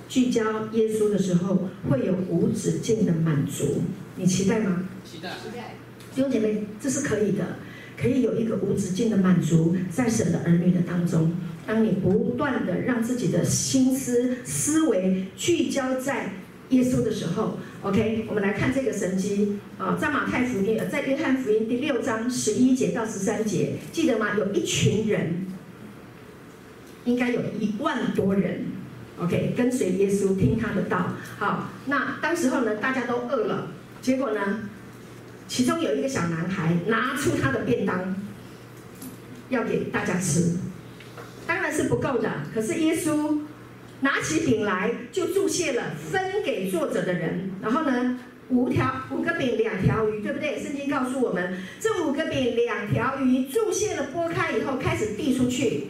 [0.07, 3.81] 聚焦耶稣的时候，会有无止境的满足。
[4.15, 4.87] 你期待吗？
[5.03, 5.31] 期待。
[5.31, 5.73] 期待。
[6.13, 7.55] 弟兄姐妹，这是可以的，
[7.99, 11.33] 可以有一个无止境的满足在神的儿女的当中。
[11.65, 16.33] 当你不断的让自己的心思、思维聚焦在
[16.69, 24.37] 耶稣的时候，OK，我们来看这个神迹啊，在马太福音，在约翰福音第六章十一节到十三节，记得吗？
[24.37, 25.47] 有一群人。
[27.05, 28.65] 应该有一万多人
[29.19, 31.13] ，OK，跟随耶稣听他的道。
[31.39, 33.67] 好，那当时候呢，大家都饿了，
[34.01, 34.69] 结果呢，
[35.47, 38.15] 其中有一个小男孩拿出他的便当，
[39.49, 40.57] 要给大家吃，
[41.47, 42.29] 当然是不够的。
[42.53, 43.39] 可是耶稣
[44.01, 47.51] 拿起饼来就祝谢了，分给坐着的人。
[47.61, 50.61] 然后呢，五条五个饼两条鱼，对不对？
[50.61, 55.87] 圣经告诉我们，这五个饼两条鱼祝谢了，拨开以后开始递出去。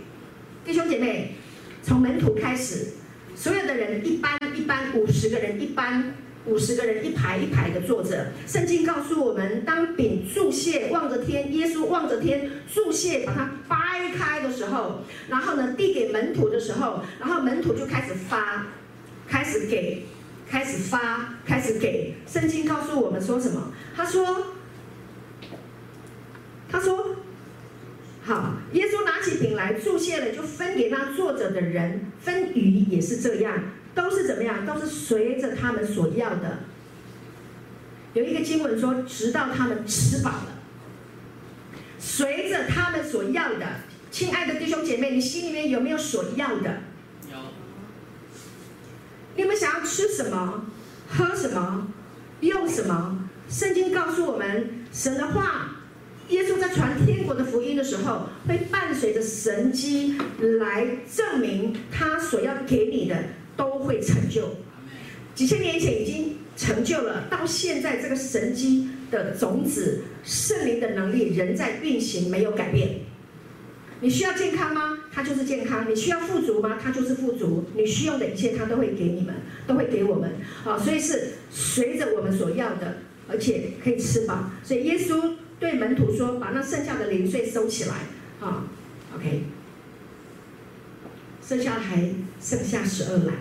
[0.63, 1.33] 弟兄姐妹，
[1.81, 2.89] 从门徒开始，
[3.35, 6.13] 所有的人一班一班，五十个人一班，
[6.45, 8.27] 五十个人一排一排的坐着。
[8.47, 18.67] 圣经告诉我们，当饼祝谢，望着天，耶稣望着天祝谢，把它掰开的时候，然后呢，递给门徒的时候，然后门徒就开始发，
[19.27, 20.05] 开始给，
[20.47, 22.13] 开始发，开始给。
[22.27, 23.73] 圣经告诉我们说什么？
[23.95, 24.45] 他说，
[26.69, 27.15] 他说。
[28.31, 32.09] 好，耶稣拿起饼来，祝谢了，就分给那坐着的人。
[32.21, 33.61] 分鱼也是这样，
[33.93, 34.65] 都是怎么样？
[34.65, 36.59] 都是随着他们所要的。
[38.13, 40.47] 有一个经文说，直到他们吃饱了，
[41.99, 43.65] 随着他们所要的。
[44.11, 46.83] 亲爱的弟兄姐妹，你心里面有没有所要的？
[47.29, 47.35] 有。
[49.35, 50.67] 你们想要吃什么？
[51.09, 51.89] 喝什么？
[52.39, 53.27] 用什么？
[53.49, 55.75] 圣经告诉我们，神的话。
[56.31, 60.15] 耶稣在传天国的福音的时候，会伴随着神迹
[60.59, 63.15] 来证明他所要给你的
[63.57, 64.55] 都会成就。
[65.35, 73.01] 几千年前已经成就了，到现在这个神迹的种子、圣灵的能力仍在运行，没有改变。
[73.99, 74.99] 你需要健康吗？
[75.11, 75.85] 他就是健康。
[75.89, 76.79] 你需要富足吗？
[76.81, 77.65] 他就是富足。
[77.75, 79.35] 你需要的一切，他都会给你们，
[79.67, 80.31] 都会给我们。
[80.63, 84.49] 好，所以是随着我们所要的，而且可以吃饱。
[84.63, 85.33] 所以耶稣。
[85.61, 87.95] 对门徒说：“把那剩下的零碎收起来，
[88.39, 88.65] 啊
[89.15, 89.43] ，OK，
[91.47, 92.09] 剩下还
[92.41, 93.35] 剩下十二篮，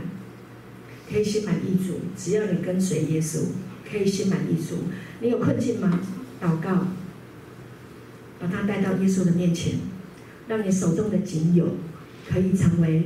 [1.10, 2.00] 可以心满意足。
[2.14, 3.38] 只要你跟随耶稣，
[3.90, 4.80] 可以心满意足。
[5.20, 5.98] 你有困境吗？
[6.42, 6.88] 祷告，
[8.38, 9.78] 把它带到耶稣的面前，
[10.46, 11.76] 让你手中的仅有
[12.30, 13.04] 可以成为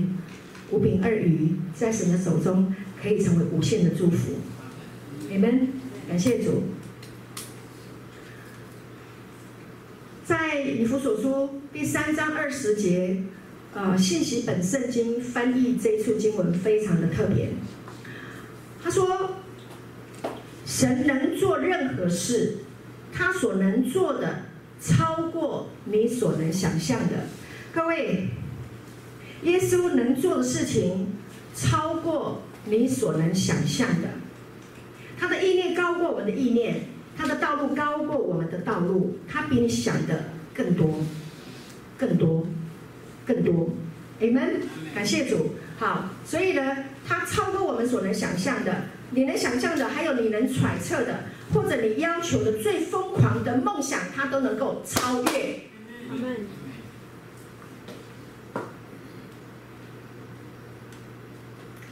[0.72, 4.33] 五饼二鱼，在神的手中可以成为无限的祝福。
[5.31, 5.68] 你们
[6.09, 6.64] 感谢主。”
[10.25, 13.23] 在以弗所书第三章二十节，
[13.75, 17.51] 呃信息本圣经翻译这一处经文非常的特别。
[18.83, 19.35] 他说，
[20.65, 22.57] 神能做任何事，
[23.13, 24.45] 他所能做的
[24.81, 27.27] 超过你所能想象的。
[27.75, 28.29] 各位，
[29.43, 31.09] 耶稣能做的事情
[31.55, 34.09] 超过你所能想象的，
[35.19, 40.24] 他的意念高过我们的意念，他的道路高过我们的道路，他比你想的
[40.55, 41.05] 更多，
[41.96, 42.46] 更多，
[43.27, 43.70] 更多。
[44.20, 44.61] Amen，
[44.94, 45.55] 感谢主。
[45.79, 55.29] 好，所以呢，他超过我们所能想象的，你能想象的，还有你能揣测的，或者你要求的最疯狂的梦想，他都能够超越。
[56.11, 56.44] Amen。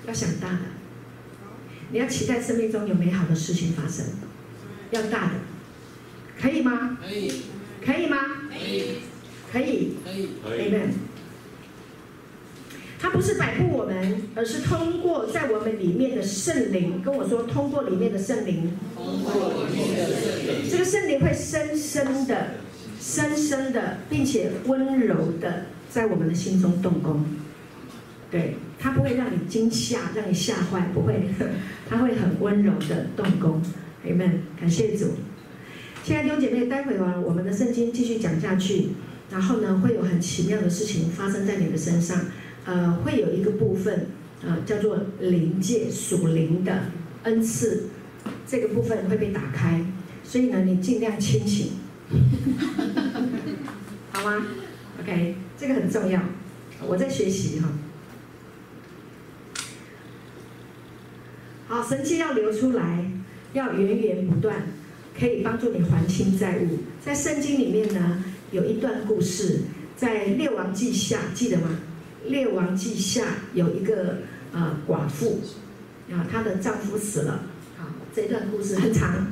[0.06, 0.58] 要想大的，
[1.90, 4.04] 你要期待生命中有美好的事情发生，
[4.92, 5.32] 要大的，
[6.40, 6.98] 可以吗？
[7.02, 7.32] 可以，
[7.84, 8.18] 可以吗？
[8.50, 8.98] 可以，
[9.50, 9.92] 可以，
[10.44, 10.90] 可以，Amen。
[13.00, 22.48] 他不是摆布我们，而是通过在我们里面的圣灵跟我说，通过里面的圣灵，通过里面的圣灵，这个圣灵会深深的、
[23.00, 27.24] 深深的，并且温柔的在我们的心中动工。
[28.30, 31.28] 对，他不会让你惊吓，让你吓坏，不会，
[31.90, 33.60] 他会很温柔的动工。
[34.04, 35.12] Amen，感谢主。
[36.02, 38.88] 亲爱的弟兄姐妹，待会儿我们的圣经继续讲下去，
[39.30, 42.20] 然后呢，会有很奇妙的事情发生在你的身上。
[42.64, 44.08] 呃，会有一个部分，
[44.44, 46.86] 呃，叫做灵界属灵的
[47.22, 47.84] 恩赐，
[48.46, 49.84] 这个部分会被打开，
[50.24, 51.72] 所以呢，你尽量清醒，
[54.12, 54.46] 好吗
[55.00, 56.20] ？OK，这个很重要，
[56.86, 57.68] 我在学习哈。
[61.66, 63.10] 好，神迹要流出来，
[63.52, 64.62] 要源源不断，
[65.18, 66.78] 可以帮助你还清债务。
[67.04, 69.60] 在圣经里面呢，有一段故事，
[69.96, 71.80] 在列王记下，记得吗？
[72.26, 74.18] 列王记下有一个
[74.52, 75.40] 呃寡妇，
[76.10, 77.42] 啊，她的丈夫死了。
[77.76, 79.26] 好，这段故事很长。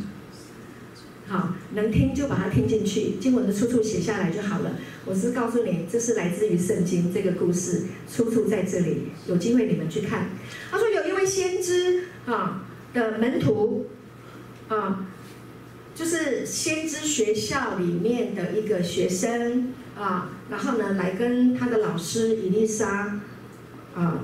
[1.27, 4.77] 好，能听就把它听进去，经文的出处写下来就好了。
[5.07, 10.29] 我是告诉你，这是来自于圣经这个故事，出处在这里，有机会你们去看。
[10.71, 12.05] 他说有一位先知。
[12.27, 13.87] 啊的门徒，
[14.71, 15.05] 啊，
[15.97, 23.21] 就是先知学校里面的一个学生啊，然后呢，来跟他的老师以利沙，
[23.97, 24.21] 啊，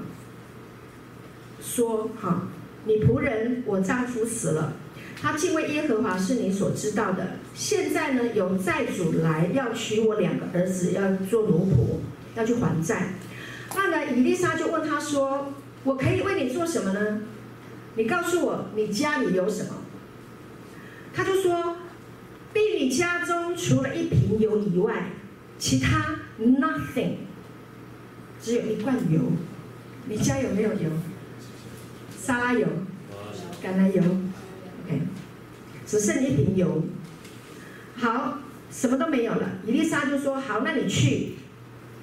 [1.60, 2.42] 说哈，
[2.84, 4.74] 你仆人我丈夫死了，
[5.20, 13.14] 他敬畏耶和华是你所知道的，现在呢有债主来要娶我两个儿子，要做奴仆，要去还债，
[13.74, 17.22] 那呢以利沙就问他说，我可以为你做什么呢？
[17.96, 19.70] 你告诉我，你家里有什么？
[21.16, 21.76] 他就说，
[22.52, 25.12] 婢女家中除了一瓶油以外，
[25.58, 27.12] 其他 nothing，
[28.42, 29.20] 只有一罐油。
[30.08, 30.90] 你家有没有油？
[32.22, 32.66] 沙拉油、
[33.64, 34.02] 橄榄油
[34.84, 35.00] ，OK，
[35.86, 36.82] 只剩一瓶油。
[37.96, 38.38] 好，
[38.70, 39.48] 什么都没有了。
[39.66, 41.36] 伊丽莎就说：好，那你去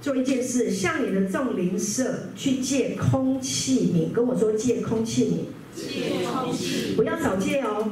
[0.02, 5.80] 做一件事，向你的众邻舍去借空气皿，跟我说借空气皿。
[5.80, 7.92] 借空气，不要找借哦，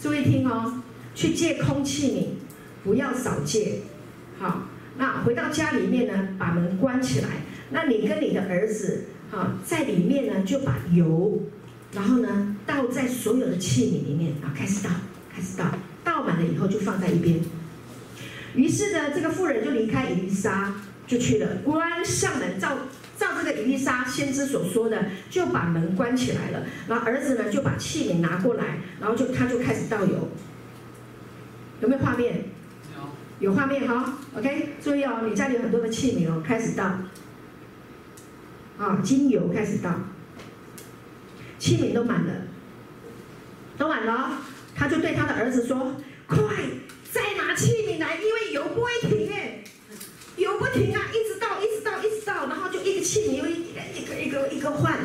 [0.00, 0.82] 注意听哦，
[1.14, 2.26] 去借空气皿，
[2.82, 3.80] 不要少借。
[4.38, 4.62] 好，
[4.96, 7.28] 那回到家里面呢，把门关起来。
[7.68, 11.42] 那你跟你的儿子，啊，在里面呢，就把油，
[11.92, 14.88] 然后呢，倒在所有的器皿里面，啊，开始倒，
[15.30, 15.66] 开始倒，
[16.02, 17.38] 倒满了以后就放在一边。
[18.54, 20.72] 于是呢，这个妇人就离开以利沙，
[21.06, 22.78] 就去了，关上门，照。
[23.20, 26.64] 照这个以利沙先知所说的，就把门关起来了。
[26.88, 30.30] 然后儿子呢，就把器皿拿过来，然后就他就开始倒油。
[31.82, 32.44] 有没有画面？
[32.96, 33.50] 有。
[33.50, 36.84] 有画面哈，OK，注意哦，你家里有很多的器皿哦，开始倒。
[38.78, 39.90] 啊，精油开始倒，
[41.58, 42.32] 器皿都满了，
[43.76, 44.38] 都满了。
[44.74, 46.38] 他就对他的儿子说：“快，
[47.12, 49.59] 再拿器皿来，因为油不会停耶，
[50.40, 54.98] 油不停啊，一直到，一直到，一直到，然后就。”一个器皿又一个一个一个一个换，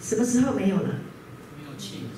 [0.00, 0.88] 什么时候没有了？
[1.56, 2.08] 没有器皿。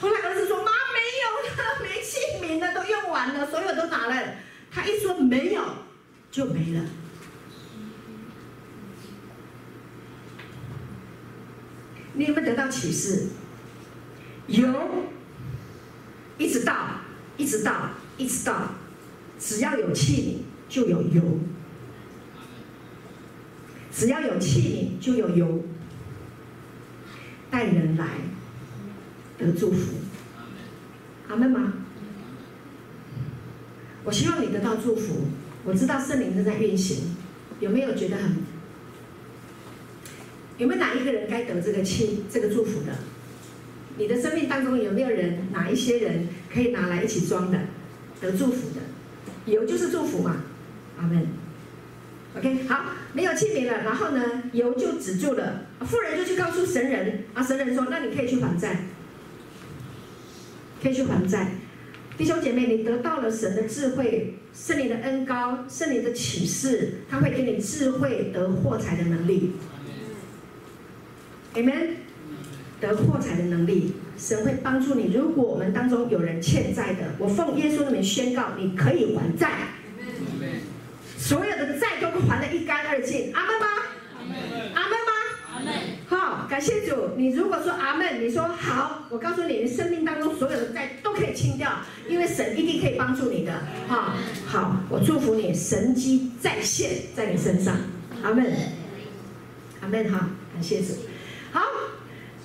[0.00, 1.30] 后来儿子说：“妈，没有
[1.64, 4.34] 了，没器皿了，都用完了，所有都拿了。”
[4.72, 5.62] 他一说没有，
[6.30, 6.84] 就没了。
[12.14, 13.26] 你有没有得到启示？
[14.46, 14.68] 油，
[16.38, 17.00] 一直到，
[17.36, 18.74] 一直倒，一直到，
[19.38, 20.56] 只要有气皿。
[20.68, 21.22] 就有油，
[23.92, 25.64] 只要有气皿就有油，
[27.52, 28.04] 带人来
[29.38, 29.92] 得祝福，
[31.28, 31.74] 阿门吗？
[34.02, 35.28] 我希望你得到祝福，
[35.64, 37.14] 我知道圣灵正在运行，
[37.60, 38.38] 有没有觉得很？
[40.58, 42.92] 有没有哪一个人该得这个气、这个祝福的？
[43.98, 45.46] 你的生命当中有没有人？
[45.52, 47.60] 哪一些人可以拿来一起装的，
[48.20, 48.80] 得祝福的？
[49.46, 50.36] 油就是祝福嘛，
[50.98, 51.26] 阿门。
[52.36, 55.66] OK，好，没有器皿了，然后呢，油就止住了。
[55.80, 58.86] 富人就去告诉神人，啊，神人说：“那你可以去还债，
[60.82, 61.52] 可以去还债。”
[62.18, 69.52] 弟兄姐妹，你得到了神的智慧、圣灵的恩高、圣灵的启示，他会给你智慧得获财的能力。
[71.54, 71.88] Amen。
[72.78, 75.12] 得破财的能力，神会帮助你。
[75.12, 79.50] 如果我们当中有人欠债的，我奉耶稣的名宣告，你可以还债。
[81.18, 83.32] 所有的债都会还得一干二净。
[83.34, 83.66] 阿门吗？
[84.74, 85.12] 阿门吗？
[85.54, 85.74] 阿门。
[86.06, 87.10] 好，感谢主。
[87.16, 91.72] 你如果说阿门，你说好，我告诉你，你生命当中所有的债都可以清掉，
[92.08, 93.52] 因为神一定可以帮助你的。
[93.88, 94.14] 哈，
[94.46, 97.76] 好，我祝福你，神迹再现在你身上。
[98.22, 98.46] 阿门。
[99.80, 100.08] 阿门。
[100.10, 100.18] 好，
[100.54, 100.94] 感谢主。
[101.50, 101.62] 好，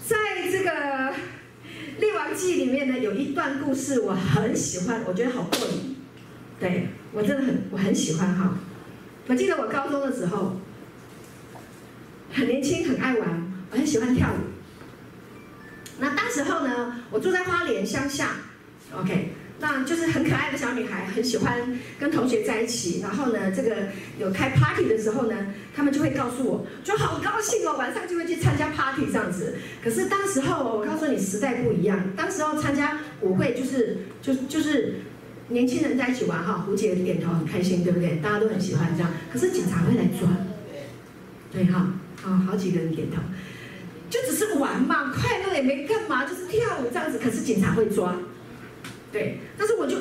[0.07, 0.17] 在
[0.51, 0.72] 这个
[2.02, 5.95] 《列王记》里面呢，有一段故事我很喜欢，我觉得好过瘾。
[6.60, 8.58] 对，我真的很我很喜欢哈。
[9.28, 10.60] 我记得我高中的时候，
[12.34, 14.49] 很年轻，很爱玩，我很喜欢跳舞。
[15.99, 18.38] 那当时候呢，我住在花莲乡下
[18.97, 19.34] ，OK。
[19.62, 22.99] 那就是很可爱的小女孩，很喜欢跟同学在一起。
[22.99, 23.89] 然后呢，这个
[24.20, 25.38] 有开 party 的时候呢，
[25.76, 29.57] 他们就会告诉我，就好高兴哦，晚上就会去参加 party 这样子。
[29.84, 32.12] 可是当时候，我告诉你，时代不一样。
[32.18, 34.95] 当时候参加舞会就是就就是
[35.49, 38.16] 年轻人在一起玩哈，胡姐点头很开心，对不对？
[38.16, 39.14] 大家都很喜欢这样。
[39.32, 40.28] 可是警察会来抓，
[41.53, 41.93] 对哈，
[42.26, 43.22] 啊，好几个人点头，
[44.09, 47.20] 就只是玩嘛，快乐也没干嘛，就是跳舞这样子。
[47.20, 48.16] 可是警察会抓。
[49.12, 49.97] 对，但是我就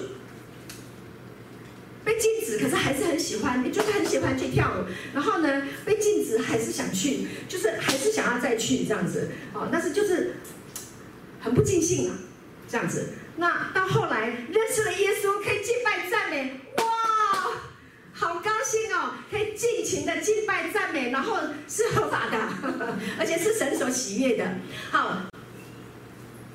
[2.04, 4.84] 被禁止，可是还是很喜欢，就是很喜欢去跳舞。
[5.12, 9.30] 然后呢，被禁止还是想去，就是还是想要再去这样子。
[9.52, 10.36] 哦，但是就是
[11.40, 12.16] 很不尽兴啊，
[12.68, 13.08] 这样子。
[13.36, 16.84] 那到后来认识了耶稣，可以敬拜赞美，哇，
[18.12, 19.14] 好高兴哦！
[19.30, 21.36] 可以尽情的敬拜赞美，然后
[21.66, 22.38] 是合法的，
[23.18, 24.44] 而且是神所喜悦的。
[24.90, 25.22] 好，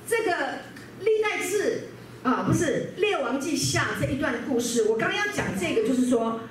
[0.07, 0.59] 这个
[1.01, 1.89] 历代志。
[2.23, 4.83] 啊，不是《列王记下》这一段故事。
[4.83, 6.41] 我刚刚要讲这个，就是说，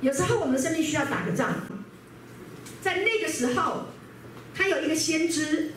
[0.00, 1.54] 有时候我们的生命需要打个仗。
[2.82, 3.86] 在那个时候，
[4.54, 5.70] 他有一个先知，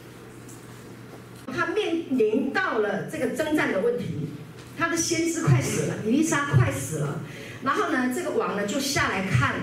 [1.56, 4.30] 他面临到了这个征战的问题，
[4.78, 7.22] 他的先知快死了，伊丽莎快死了。
[7.64, 9.56] 然后呢，这个王呢就下来看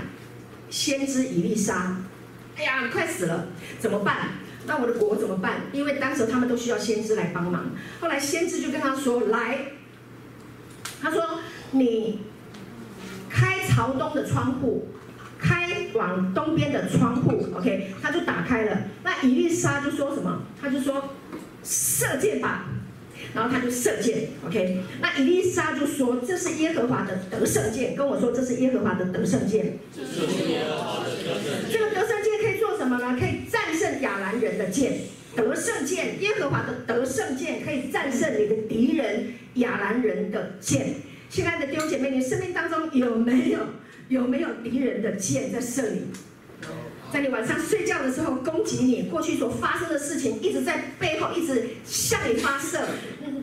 [0.70, 1.96] 先知伊丽莎，
[2.56, 3.48] 哎呀，你快死了，
[3.80, 4.30] 怎么办？
[4.66, 5.62] 那我的国怎么办？
[5.72, 7.70] 因为当时他们都需要先知来帮忙。
[8.00, 9.72] 后来先知就跟他说：“来，
[11.00, 11.40] 他说
[11.70, 12.20] 你
[13.30, 14.88] 开朝东的窗户，
[15.38, 18.78] 开往东边的窗户，OK，他就打开了。
[19.04, 20.42] 那伊丽莎就说什么？
[20.60, 21.10] 他就说
[21.62, 22.66] 射箭吧，
[23.34, 24.82] 然后他就射箭，OK。
[25.00, 29.78] 那伊丽莎就说这是耶和华的得胜箭，跟我说这是耶和华的得胜箭。
[29.94, 31.70] 这是耶和华的得胜箭。
[31.70, 33.16] 这个得胜箭可以做什么呢？
[33.18, 34.98] 可以战胜亚兰人的剑，
[35.34, 40.96] 得胜剑，耶和华的得胜剑可以战胜你的敌人亚兰人的剑。
[41.30, 43.60] 亲爱的弟兄姐妹，你生命当中有没有
[44.08, 46.02] 有没有敌人的剑在这里？
[47.12, 52.80] 在你晚上睡觉的时候攻击你，过去所发生的事情一直在背后一直向你发射，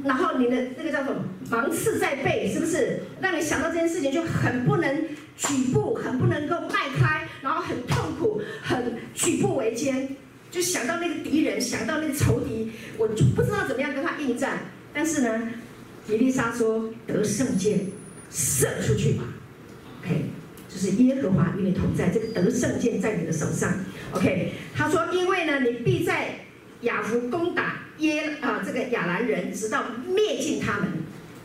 [0.03, 1.15] 然后你的那个叫做
[1.49, 2.99] 芒刺在背，是不是？
[3.21, 5.07] 让你想到这件事情就很不能
[5.37, 10.09] 举步，很不能够迈开，然后很痛苦，很举步维艰，
[10.51, 14.59] 就想到那个敌人，想到那个仇敌，我就不知道怎么样跟他应战。
[14.93, 15.49] 但是呢，
[16.07, 17.79] 以利沙说得胜箭
[18.29, 19.23] 射出去吧
[20.01, 20.25] ，OK。
[20.73, 23.71] 就是耶和华与你同在，这个得胜剑在你的手上。
[24.11, 26.45] OK，他说，因为呢，你必在
[26.81, 30.89] 亚弗攻打耶啊这个亚兰人，直到灭尽他们。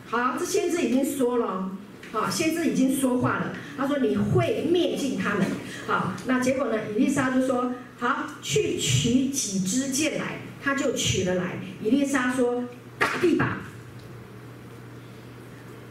[0.07, 1.69] 好，这先知已经说了，
[2.11, 3.53] 好，先知已经说话了。
[3.77, 5.45] 他说你会灭尽他们。
[5.85, 6.77] 好，那结果呢？
[6.91, 11.59] 以利沙就说，好，去取几支箭来，他就取了来。
[11.83, 12.63] 以利沙说，
[12.97, 13.59] 打地吧，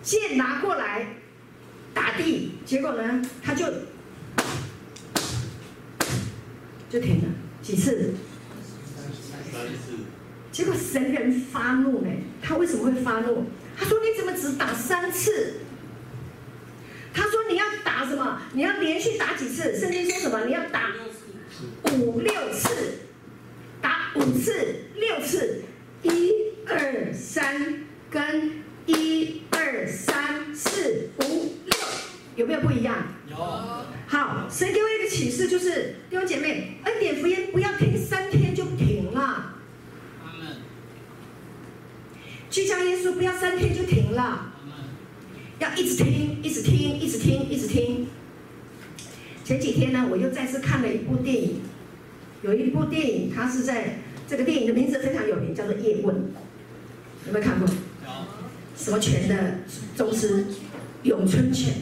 [0.03, 1.18] 剑拿过来。
[1.99, 3.67] 打地，结果呢，他就
[6.89, 7.25] 就停了
[7.61, 8.15] 几次，
[10.53, 12.09] 结果神人发怒呢，
[12.41, 13.47] 他为什么会发怒？
[13.77, 15.55] 他说：“你怎么只打三次？”
[17.13, 18.43] 他说：“你要打什么？
[18.53, 19.77] 你要连续打几次？
[19.77, 20.45] 圣经说什么？
[20.45, 20.93] 你要打
[21.95, 23.01] 五六次，
[23.83, 25.63] 打五次、六次，
[26.03, 26.33] 一
[26.65, 31.09] 二三跟一二三四。”
[32.39, 32.95] 有没有不一样？
[33.28, 33.36] 有。
[34.07, 39.57] 好，神给我一个启示，就是弟兄姐妹，恩典福音不要听三天就停了。
[42.49, 44.53] 聚焦耶稣，不要三天就停了，
[45.59, 48.07] 要一直听，一直听，一直听，一直听。
[49.45, 51.61] 前几天呢，我又再次看了一部电影，
[52.43, 56.14] 有一部电影，它是在这个电影的名字非常有名，叫做《叶问》，
[57.26, 57.68] 有没有看过？
[57.68, 57.74] 有。
[58.76, 59.59] 什么拳的
[59.97, 60.47] 宗师？
[61.03, 61.74] 咏春拳。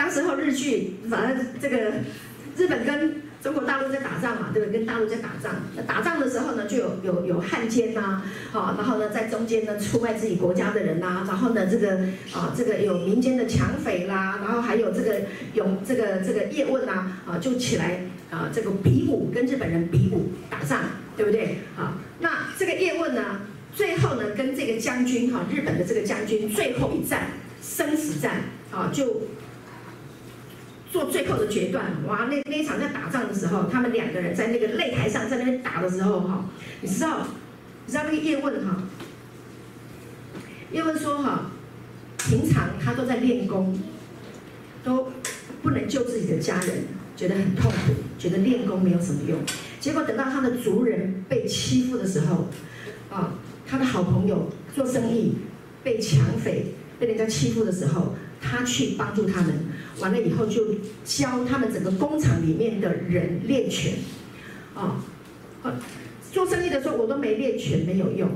[0.00, 1.76] 当时候日剧，反正这个
[2.56, 4.78] 日本跟中国大陆在打仗嘛，对不对？
[4.78, 11.98] 跟大陆在打仗，那打仗的时候呢，就有有有汉奸呐，好，然后呢，在中间呢出卖自己国家的人呐，然后呢，这个
[12.32, 15.20] 啊，这个有民间的抢匪啦，然后还有这个
[15.52, 20.80] 有这个这个叶问呐，啊，就起来啊，这个比武跟日本人比武打仗，
[21.14, 21.58] 对不对？
[21.76, 23.42] 好，那这个叶问呢，
[23.74, 27.26] 最后呢，跟这个将军哈，日本的这个将军最后一战
[27.60, 29.20] 生死战啊，就。
[30.90, 32.28] 做最后的决断，哇！
[32.28, 36.46] 那那一场在打仗的时候，他们两个人在那个擂台上在那边打的时候，哈，
[36.80, 37.28] 你知道，
[37.86, 38.82] 你知道那个叶问哈，
[40.72, 41.52] 叶问说哈，
[42.18, 43.78] 平常他都在练功，
[44.82, 45.12] 都
[45.62, 46.84] 不能救自己的家人，
[47.16, 49.38] 觉得很痛苦，觉得练功没有什么用。
[49.78, 52.48] 结果等到他的族人被欺负的时候，
[53.10, 53.34] 啊，
[53.64, 55.36] 他的好朋友做生意
[55.84, 59.69] 被抢匪被人家欺负的时候，他去帮助他们。
[59.98, 60.64] 完了以后就
[61.04, 63.92] 教他们整个工厂里面的人练拳，
[64.74, 65.02] 啊，
[66.32, 68.30] 做生意的时候我都没练拳没有用，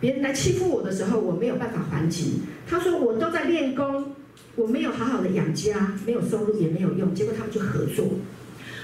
[0.00, 2.42] 别人来欺负我的时候我没有办法还击。
[2.68, 4.14] 他说我都在练功，
[4.54, 7.14] 我没有好好的养家，没有收入也没有用。
[7.14, 8.06] 结果他们就合作，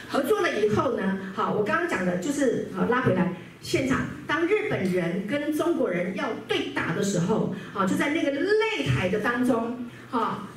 [0.09, 10.49] 合作了以后呢，好，我刚刚讲的就是好拉回来现场，当日本人跟中国人要对打的时候，好，就在那个擂台的当中，好。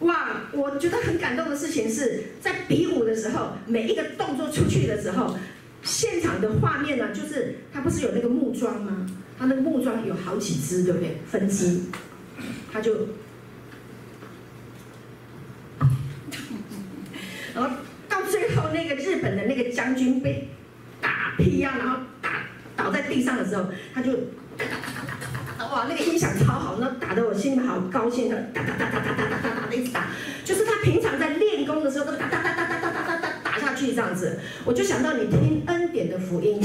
[0.00, 5.36] 哇，我觉得很感动的事情是在比武的时候，每一个动作出去的时候，
[5.82, 9.06] 现场的画面呢，就是他不是有那个木桩吗？
[9.38, 11.18] 他那个木桩有好几支，对不对？
[11.30, 11.80] 分支，
[12.72, 13.08] 他就，
[17.54, 17.70] 然后
[18.08, 20.48] 到最后那个日本的那个将军被
[21.00, 22.44] 打劈啊，然后打
[22.74, 24.12] 倒在地上的时候，他就。
[25.68, 30.08] 哇，那个音响超好，那打得我心里好高兴的，哒哒哒哒哒哒哒哒哒的一直打，
[30.44, 36.60] 就是他平常在练功的时候都哒哒哒哒哒哒哒哒打下去这样子，我就想到你听恩典的福音，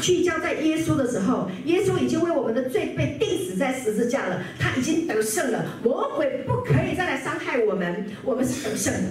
[0.00, 9.08] 聚焦在耶稣的时候，耶稣已经为我们的罪被钉死在十字架了，他已经得胜了，魔鬼不可以再来伤害我们，我们是得胜的，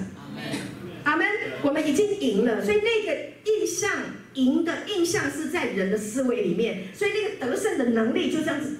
[1.03, 1.27] 阿门，
[1.63, 3.89] 我们已经赢了，所以那个印象
[4.35, 8.77] 赢的印象是在人的思维里面，所以那个得胜的能力就这样子。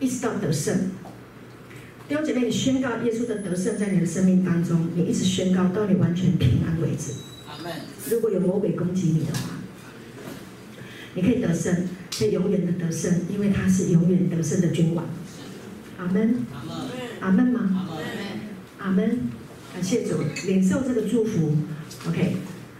[0.00, 0.90] 一直到得胜，
[2.08, 7.12] 弟兄姐妹，你宣告耶稣的得胜在你的生命当中，你一直宣告到你完全平安为止。
[7.48, 7.72] 阿门。
[8.08, 9.58] 如果有魔鬼攻击你的话，
[11.14, 15.04] 你可以得胜，可以永远的得胜，因为他是永远得胜的君王。
[15.98, 16.46] 阿门。
[17.20, 17.88] 阿门吗？
[18.78, 19.30] 阿门。
[19.78, 20.16] 感谢主，
[20.48, 21.56] 领受这个祝福。
[22.08, 22.34] OK，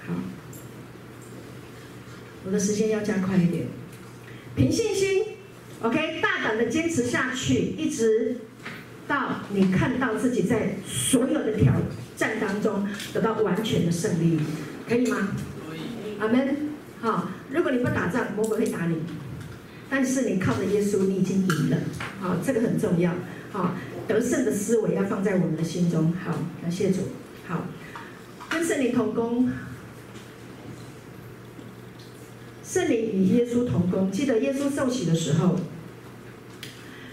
[0.04, 0.14] 好，
[2.44, 3.68] 我的时间要加快一点，
[4.56, 5.24] 凭信心。
[5.80, 8.38] OK，大胆的坚持下去，一直
[9.06, 11.72] 到你看到自己在所有的挑
[12.16, 12.84] 战当中
[13.14, 14.40] 得到完全的胜利，
[14.88, 15.28] 可以吗？
[15.70, 16.18] 可以。
[16.18, 16.56] 阿门。
[17.00, 18.96] 好，如果你不打仗，魔鬼会打你，
[19.88, 21.76] 但是你靠着耶稣，你已经赢了。
[22.18, 23.12] 好，这个很重要。
[23.52, 23.72] 好，
[24.08, 26.12] 得胜的思维要放在我们的心中。
[26.24, 27.00] 好，感谢主。
[27.46, 27.66] 好，
[28.48, 29.50] 跟圣灵同工。
[32.64, 35.58] 圣灵与耶稣同工，记得耶稣受洗的时候，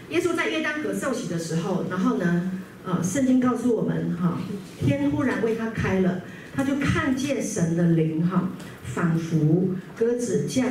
[0.09, 2.51] 耶稣在约旦河受洗的时候，然后呢，
[2.85, 4.37] 啊，圣经告诉我们，哈，
[4.85, 6.23] 天忽然为他开了，
[6.53, 8.49] 他就看见神的灵，哈，
[8.83, 10.67] 仿佛鸽子降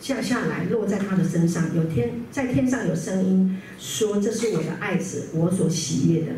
[0.00, 6.32] 降下来，落在他的身上，有天在天上有声音说：“这是我的爱子，我所喜悦的。”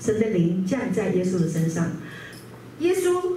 [0.00, 1.92] 神的灵降在耶稣的身上，
[2.80, 3.36] 耶稣。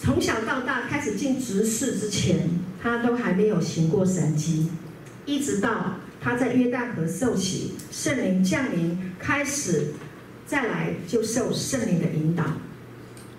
[0.00, 2.48] 从小到大，开始进执事之前，
[2.80, 4.68] 他都还没有行过神迹，
[5.26, 9.88] 一直到他在约旦河受洗，圣灵降临，开始
[10.46, 12.44] 再来就受圣灵的引导。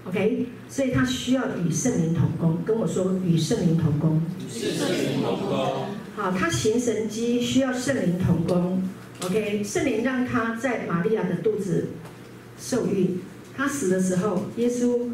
[0.05, 2.57] OK，所以他需要与圣灵同工。
[2.65, 4.21] 跟我说，与圣灵同工。
[4.47, 5.85] 与圣灵同工。
[6.15, 8.81] 好，他行神迹需要圣灵同工。
[9.23, 11.89] OK，圣灵让他在玛利亚的肚子
[12.59, 13.19] 受孕，
[13.55, 15.09] 他死的时候，耶稣。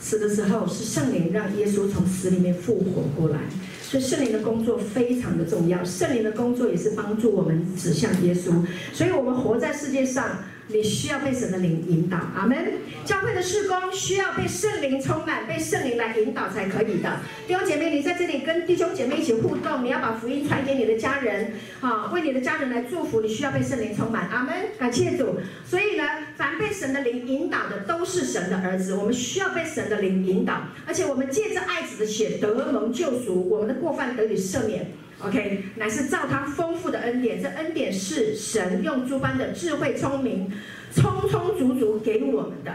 [0.00, 3.40] 死的时候是圣灵让耶稣从死里面复活过来，
[3.82, 10.38] 所以圣灵的工作非常的重要，圣灵的工作也是帮助我们指向耶稣，所以我们活在世界上。
[10.70, 12.74] 你需要被神的灵引导，阿门。
[13.04, 17.20] 教会的事工需要被圣灵充满，被圣灵来引导才可以的。
[17.46, 23.22] 弟兄姐妹，你在这里跟弟兄姐妹一起互动，你要把福音传给你的家人，啊，为你的家人来祝福。
[23.22, 24.54] 你需要被圣灵充满，阿门。
[24.78, 25.40] 感谢主。
[25.64, 26.04] 所以呢，
[26.36, 28.94] 凡被神的灵引导的，都是神的儿子。
[28.94, 34.92] 我们需要被神的灵引导，而且我们借着爱子的血得蒙救赎，我们的过犯得以赦免。
[35.20, 40.50] OK，乃是照他丰富的恩典，这恩典是神用诸般的智慧聪明，
[40.94, 42.72] 充充足足给我们的。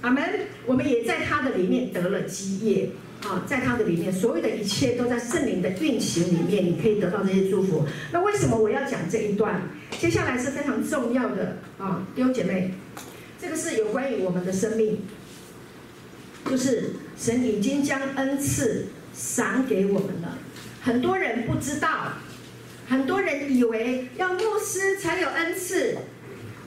[0.00, 0.22] 阿门。
[0.66, 2.88] 我们也在他的里面得了基业
[3.22, 7.84] 啊，在他的里面，所有的一切都在圣灵的运行里面，你可以得到这些祝福。
[8.10, 9.60] 那为什么我要讲这一段？
[9.90, 12.70] 接下来是非常重要的啊，弟兄姐妹，
[13.38, 15.02] 这个是有关于我们的生命，
[16.48, 20.38] 就是神已经将恩赐赏给我们了。
[20.84, 22.12] 很多人不知道，
[22.86, 25.96] 很多人以为要牧师才有恩赐，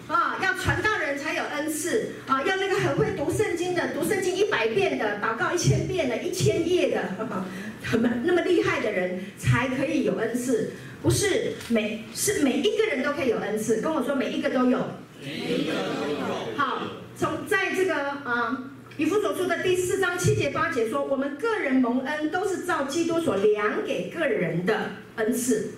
[0.08, 7.00] 啊，要传道人才有恩赐，啊，要那个很会读圣经的，读圣经一百遍的，祷告一千遍的，一千页的，
[7.86, 10.72] 很那么厉害的人才可以有恩赐。
[11.04, 14.80] 不是每是每一个人都可以有恩赐，跟我说每一个都有，
[15.22, 16.58] 每一个都有。
[16.58, 16.82] 好，
[17.16, 18.72] 从在这个啊。
[18.98, 25.74] 以弗所书的第四章七节八节说，我们个人蒙恩都是照基督所量给个人的恩赐。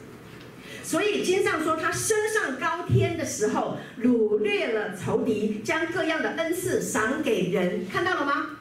[0.83, 7.85] 所以经上说，他升上高天的时候，掳掠了仇敌，将各样的恩赐赏给人。
[7.91, 8.51] 看到了吗？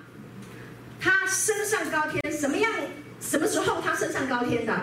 [0.98, 2.68] 他升上高天，什么样？
[3.20, 4.74] 什么时候他升上高天的？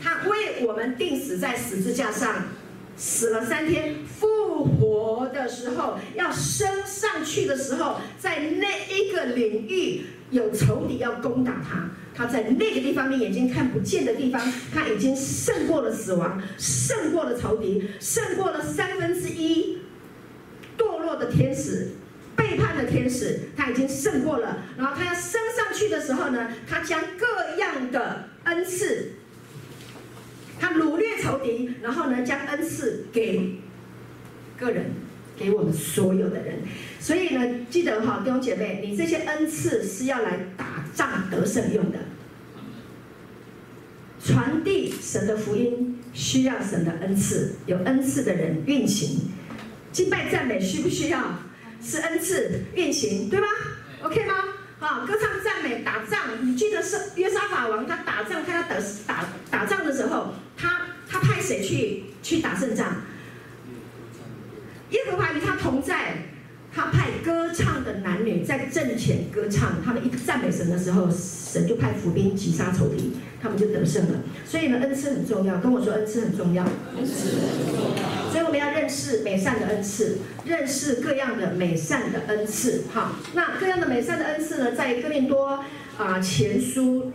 [0.00, 2.44] 他为我们钉死在十字架上。
[2.94, 3.96] 死了三天，
[4.52, 14.40] 复活的时候，要升上去的时候，在那一个领域有仇敌要攻打他，他在那个地方你眼睛看不见的地方，
[14.72, 19.78] 他已经胜过了死亡，胜过了仇敌，胜过了三分之一
[20.76, 21.92] 堕落的天使、
[22.36, 24.58] 背叛的天使，他已经胜过了。
[24.76, 29.12] 然后他要升上去的时候呢，他将各样的恩赐。
[30.60, 33.58] 他掳掠仇敌，然后呢，将恩赐给
[34.62, 34.92] 个人，
[35.36, 36.60] 给我们所有的人。
[37.00, 41.98] 所以呢，记得哈，弟兄姐妹，你这些恩赐是要来打仗得胜用的。
[44.24, 49.32] 传递神的福音需要神的恩赐，有恩赐的人运行。
[49.90, 51.40] 敬拜赞美需不需要？
[51.82, 53.46] 是恩赐运行，对吧
[54.02, 54.34] ？OK 吗？
[54.78, 60.34] 啊，歌唱赞美打仗，你记得是约沙法王他打仗，看他打打打仗的时候。
[60.56, 63.02] 他他派谁去去打胜仗？
[64.92, 66.14] 耶和华与他同在，
[66.74, 73.12] 他派歌唱的男女在阵前歌唱，他们一赞美神的时候，神就派伏兵击杀仇敌，
[73.42, 74.20] 他们就得胜了。
[74.46, 75.58] 所以呢，恩赐很重要。
[75.58, 76.62] 跟我说，恩赐很重要。
[76.64, 78.30] 恩赐很重要。
[78.30, 82.84] 所以我们要认识美善的恩赐，认识各样的美善的恩赐。
[82.92, 85.64] 好，那各样的美善的恩赐呢，在哥林多
[85.98, 87.12] 啊前书。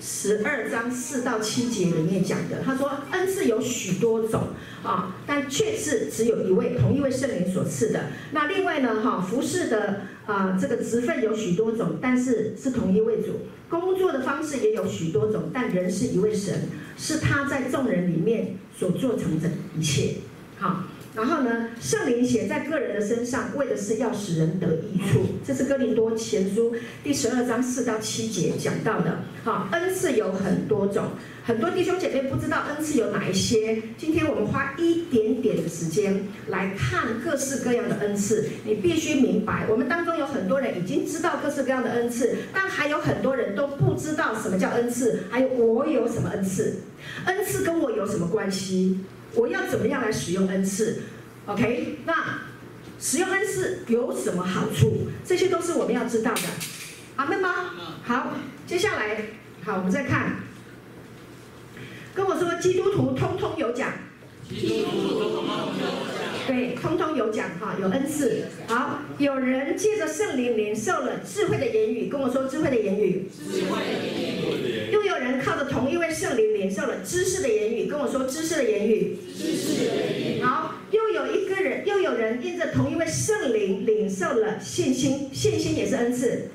[0.00, 4.48] 十二章四到七节里面讲的，他说恩赐有许多种
[4.82, 8.06] 啊，但却是只有一位，同一位圣灵所赐的。
[8.32, 13.40] 那另外呢，哈，服侍的啊，这个职分有许多种，但是是同一位主。
[13.68, 20.16] 工作的方式也有许多种，但人是一位神，是他在众人里面所做成的一切。
[20.58, 20.84] 好。
[21.16, 25.24] 然后呢，圣灵写在个人的身上，为的是要使人得益处。
[25.46, 29.20] 这是哥林多前书第十二章四到七节讲到的。
[29.42, 31.04] 好，恩赐有很多种，
[31.42, 33.82] 很多弟兄姐妹不知道恩赐有哪一些。
[33.96, 38.50] 今天我们花一点点的时间来看各式各样的恩赐。
[38.66, 46.74] 你必须明白，我们当中有很多人已经知道各式各样的恩赐，但还有很多人都不知道什么叫恩赐，还有我有什么恩赐，
[47.24, 48.98] 恩赐跟我有什么关系？
[49.34, 51.02] 我要怎么样来使用恩赐
[51.46, 52.40] ？OK，那
[52.98, 55.08] 使用恩赐有什么好处？
[55.24, 56.42] 这些都是我们要知道的。
[57.16, 57.70] 阿门吗？
[58.04, 58.32] 好，
[58.66, 59.16] 接下来，
[59.64, 60.36] 好，我们再看，
[62.14, 63.92] 跟我说，基督徒通通有奖。
[66.46, 68.44] 对，通通有奖哈，有恩赐。
[68.68, 73.28] 好，有人借着圣灵领受了智慧的言语，跟我说智慧的言语。
[73.34, 74.92] 智慧的言语。
[74.92, 79.16] 又有人靠着同一位圣灵领受了知识的言语，跟我说知识的言语。
[79.36, 80.42] 知识的言语。
[80.42, 86.50] 好，又有一个人，又有人因着同一位圣灵领受了信心，信心也是恩赐。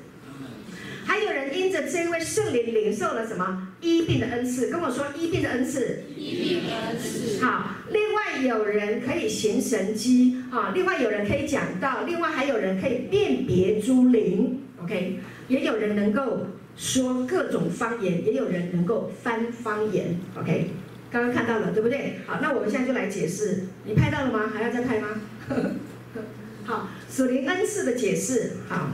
[1.04, 3.68] 还有人因着这位圣灵领受了什么？
[3.80, 6.04] 医病的恩赐，跟我说医病的恩赐。
[6.16, 7.44] 医病的恩赐。
[7.44, 14.60] 好，另外有人可以行神迹，啊，另外有人可以讲道，另外还有人可以辨别诸灵。
[14.82, 16.46] OK，也有人能够
[16.76, 20.16] 说各种方言，也有人能够翻方言。
[20.38, 20.70] OK，
[21.10, 22.18] 刚刚看到了，对不对？
[22.26, 23.64] 好，那我们现在就来解释。
[23.84, 24.50] 你拍到了吗？
[24.54, 25.08] 还要再拍吗？
[26.64, 28.52] 好，属灵恩赐的解释。
[28.68, 28.90] 好，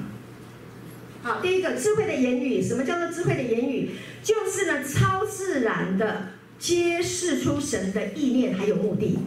[1.28, 3.90] 好，第一个智慧的言语，什么叫做智慧的言语？
[4.22, 9.18] 就是呢，超自然的揭示出神的意念还有目的。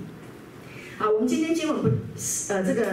[0.98, 1.90] 好，我们今天经文不，
[2.50, 2.84] 呃，这个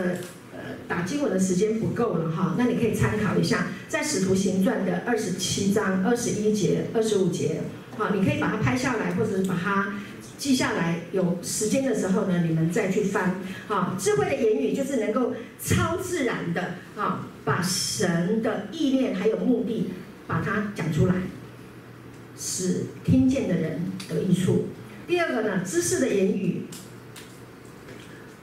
[0.52, 0.58] 呃。
[0.86, 7.62] 打经文的时间不够了哈，那你可以参考一下，在使徒行传的二十七章二十一节、二十五节，
[7.96, 9.94] 好，你可以把它拍下来，或者是把它
[10.36, 11.00] 记下来。
[11.12, 13.40] 有时间的时候呢，你们再去翻。
[13.68, 19.90] 好，智慧的言语就是能够超自然的啊，把神的意念还有目的
[20.26, 21.14] 把它讲出来，
[22.36, 24.66] 使听见的人得益处。
[25.06, 26.64] 第二个呢，知识的言语。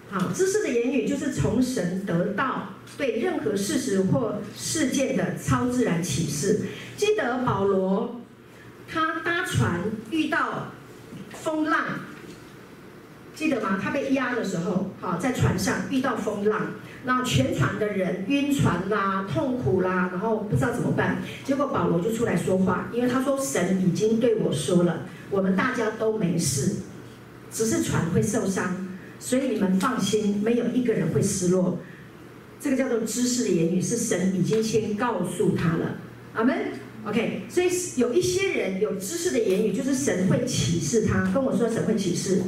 [0.10, 6.62] 好，知识的言语就是从神得到对任何事实或事件的超自然启示。
[6.98, 8.22] 记得保罗，
[8.92, 10.72] 他搭船遇到
[11.30, 12.00] 风浪，
[13.36, 13.80] 记得吗？
[13.80, 16.72] 他被压的时候，好，在船上遇到风浪，
[17.06, 21.20] 那全船的人晕船啦、痛苦啦，然后不知道怎么办。
[21.44, 26.78] 结果保罗就出来说话，因为他说神已经对我说了，我们大家都没事，
[27.52, 28.88] 只是船会受伤。
[29.20, 31.78] 所以你们放心，没有一个人会失落。
[32.60, 35.98] 这个叫做知识的言语，是神已经先告诉他了。
[36.34, 36.56] 阿门。
[37.06, 41.32] OK，所以有一些人有知识的言语，就是神会启示他。
[41.34, 42.42] 跟我说，神会启示。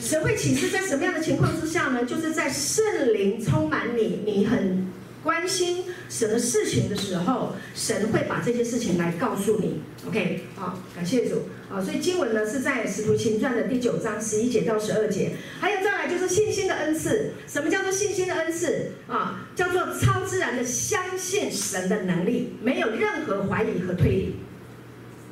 [0.00, 2.04] 神会启示，在什么样的情况之下呢？
[2.04, 2.82] 就是在圣
[3.12, 4.86] 灵充满你，你很。
[5.24, 9.80] 关心什么事情的时候，神会把这些事情来告诉你。
[10.06, 11.48] OK，好，感谢主。
[11.70, 15.32] 好，所以经文呢是在使徒行传的第九章十一节到十二节。
[15.58, 17.32] 还有再来就是信心的恩赐。
[17.48, 18.90] 什么叫做信心的恩赐？
[19.08, 24.36] 啊，叫做超自然的相信神的能力，没有任何怀疑和推理。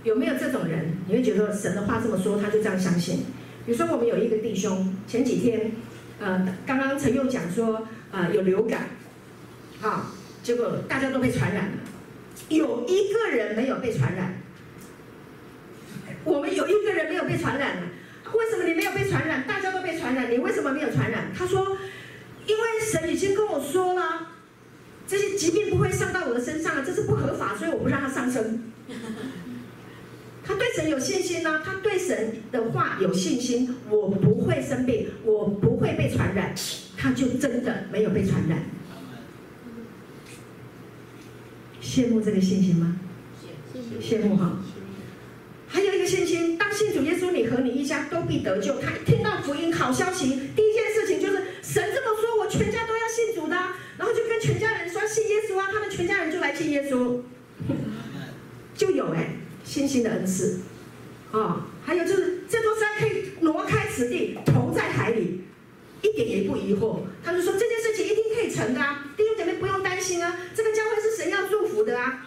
[0.04, 0.96] 有没有这种人？
[1.06, 3.26] 你会觉得神的话这么说，他就这样相信？
[3.66, 5.72] 比如说我们有一个弟兄，前几天，
[6.18, 8.88] 呃，刚刚陈佑讲说，呃，有流感。
[9.82, 10.06] 好，
[10.44, 11.72] 结果大家都被传染了，
[12.48, 14.34] 有一个人没有被传染。
[16.22, 17.82] 我们有一个人没有被传染了，
[18.32, 19.44] 为什么你没有被传染？
[19.44, 21.32] 大家都被传染，你为什么没有传染？
[21.36, 21.76] 他说，
[22.46, 24.28] 因为神已经跟我说了，
[25.08, 28.62] 这些疾病不会上到我的身上了，这是不合法，所以我不让它上升。
[30.46, 36.54] 他对神有信心呢，他对神的话有信心，我不会生病，我不会被传染，
[36.96, 38.60] 他就真的没有被传染。
[41.82, 42.96] 羡慕这个信心吗？
[44.00, 44.58] 羡慕哈。
[45.66, 48.78] 还有一个信心，当信主耶稣，你和你一家都必得救。
[48.78, 53.56] 他一听到福音好消息，第一件事情就是神这么说，我全家都要信主的，
[53.96, 57.20] 然后就跟全家人说信耶稣啊，他们全家人就来信耶稣，
[58.76, 60.60] 就有哎信心的恩赐
[61.30, 61.66] 啊。
[61.84, 65.40] 还有就是这座山可以挪开此地，投在海里，
[66.02, 66.98] 一点也不疑惑。
[67.24, 69.06] 他就说这件事情一定可以成的啊。
[69.60, 72.26] 不用担心啊，这个教会是神要祝福的啊，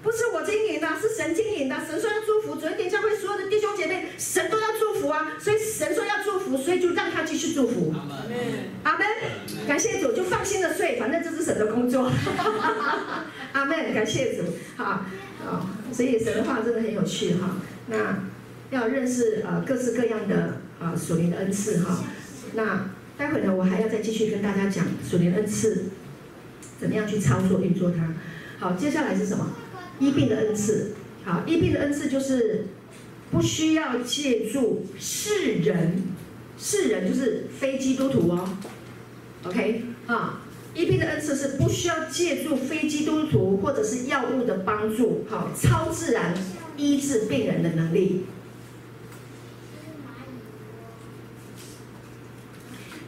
[0.00, 1.74] 不是我经营的，是神经营的。
[1.84, 7.92] 神说要祝福，主恩典教会所有的弟兄姐妹，神都要祝福啊，所以神说要祝福，所以就让他继续祝福。
[8.84, 9.06] 阿门，
[9.66, 12.08] 感谢主，就放心的睡，反正这是神的工作。
[13.52, 14.44] 阿门，感谢主，
[14.76, 15.04] 好，
[15.44, 17.56] 好，所以神的话真的很有趣哈。
[17.88, 18.22] 那
[18.70, 22.04] 要认识呃各式各样的啊属灵的恩赐哈。
[22.54, 25.84] 那待会呢，我还要再继续跟大家讲属灵恩赐。
[26.80, 28.12] 怎么样去操作运作它？
[28.58, 29.50] 好，接下来是什么？
[30.00, 30.94] 医病的恩赐。
[31.24, 32.66] 好，医病的恩赐就是
[33.30, 36.02] 不需要借助世人，
[36.58, 38.48] 世人就是非基督徒哦。
[39.44, 40.40] OK 啊，
[40.74, 46.34] 医病的恩赐是不需要借助非基督徒或者是药物的帮助，好，超自然
[46.76, 48.24] 医治病人的能力。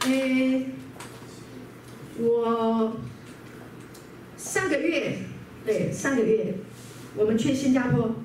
[0.05, 0.65] 诶，
[2.19, 2.97] 我。
[4.37, 5.17] 上个月，
[5.65, 6.55] 对，上个月，
[7.15, 8.15] 我们去新加坡，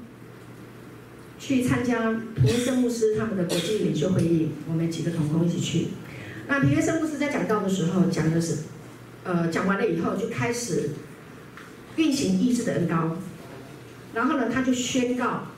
[1.40, 5.88] 去参加皮约生牧师他们的国际领袖会议，我们几个同工一起去。
[6.46, 8.58] 那皮约生牧师在讲道的时候讲的是，
[9.24, 10.90] 呃，讲完了以后就开始
[11.96, 13.16] 运行医治的恩膏，
[14.14, 15.48] 然后呢，他就宣告，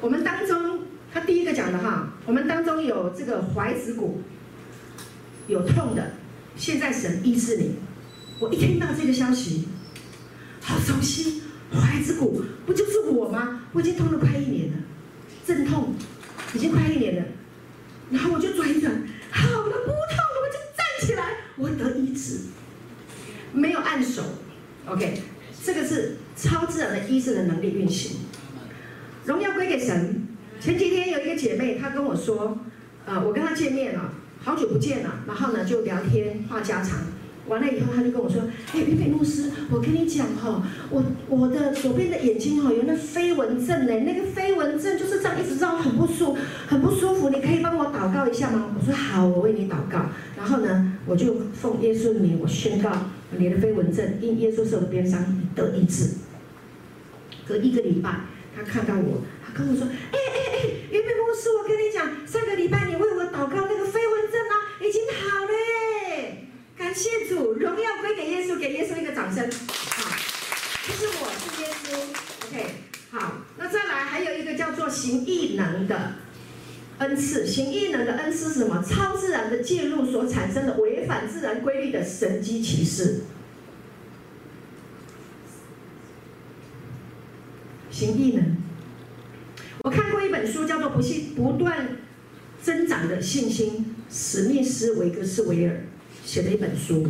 [0.00, 0.80] 我们当中，
[1.12, 4.20] 他第一个讲的哈，我们当中有这个怀子骨
[5.46, 6.12] 有痛的，
[6.56, 7.76] 现在神医治你。
[8.38, 9.66] 我一听到这个消息，
[10.60, 11.42] 好熟悉，
[11.72, 13.62] 怀子骨不就是我吗？
[13.72, 14.74] 我已经痛了快一年了，
[15.46, 15.94] 阵痛
[16.54, 17.24] 已经快一年了，
[18.10, 18.92] 然后我就转一转，
[19.30, 22.40] 好了，不痛了，我就站起来，我得医治，
[23.52, 24.22] 没有按手
[24.86, 25.22] ，OK，
[25.64, 28.18] 这个是超自然的医治的能力运行。
[29.24, 30.26] 荣耀归给神。
[30.58, 32.58] 前几天有一个姐妹，她跟我说，
[33.04, 34.12] 呃，我跟她见面了，
[34.46, 37.00] 好久不见了，然后呢就聊天话家常。
[37.48, 38.42] 完了以后，他就跟我说
[38.72, 46.36] ：“哎，佩佩牧师，我跟你讲哈，我我的左边的眼睛哈有那飞蚊症呢，那个飞蚊症就是这样一直让我，很不舒，
[46.68, 47.28] 很不舒服。
[47.28, 50.06] 你可以帮我祷告一下吗？”我说：“好，我为你祷告。”
[50.38, 52.92] 然后呢，我就奉耶稣的名，我宣告
[53.36, 55.20] 你的飞蚊症因耶稣受的鞭伤
[55.56, 56.10] 得医治。
[57.48, 58.10] 隔一个礼拜，
[58.54, 63.75] 他看到我，他跟我说：“哎哎哎，佩佩牧师，我跟你讲，上个礼拜你为我祷告那
[64.86, 65.50] 已经好了。”
[66.78, 69.50] 感谢主，荣耀归给耶稣，给耶稣一个掌声。
[69.50, 70.16] 好，
[70.86, 72.48] 这是我是耶稣。
[72.48, 72.66] OK，
[73.10, 76.12] 好，那再来还有一个叫做行异能的
[76.98, 77.46] 恩赐。
[77.46, 78.84] 行异能的恩赐是什么？
[78.86, 83.22] 超自然的介入所产生的违反自然规律的神迹奇事。
[87.90, 88.58] 行异能，
[89.78, 91.96] 我看过一本书，叫做《不信不断
[92.62, 95.80] 增长的信心》，史密斯维格斯维尔。
[96.24, 97.06] 写的一本书，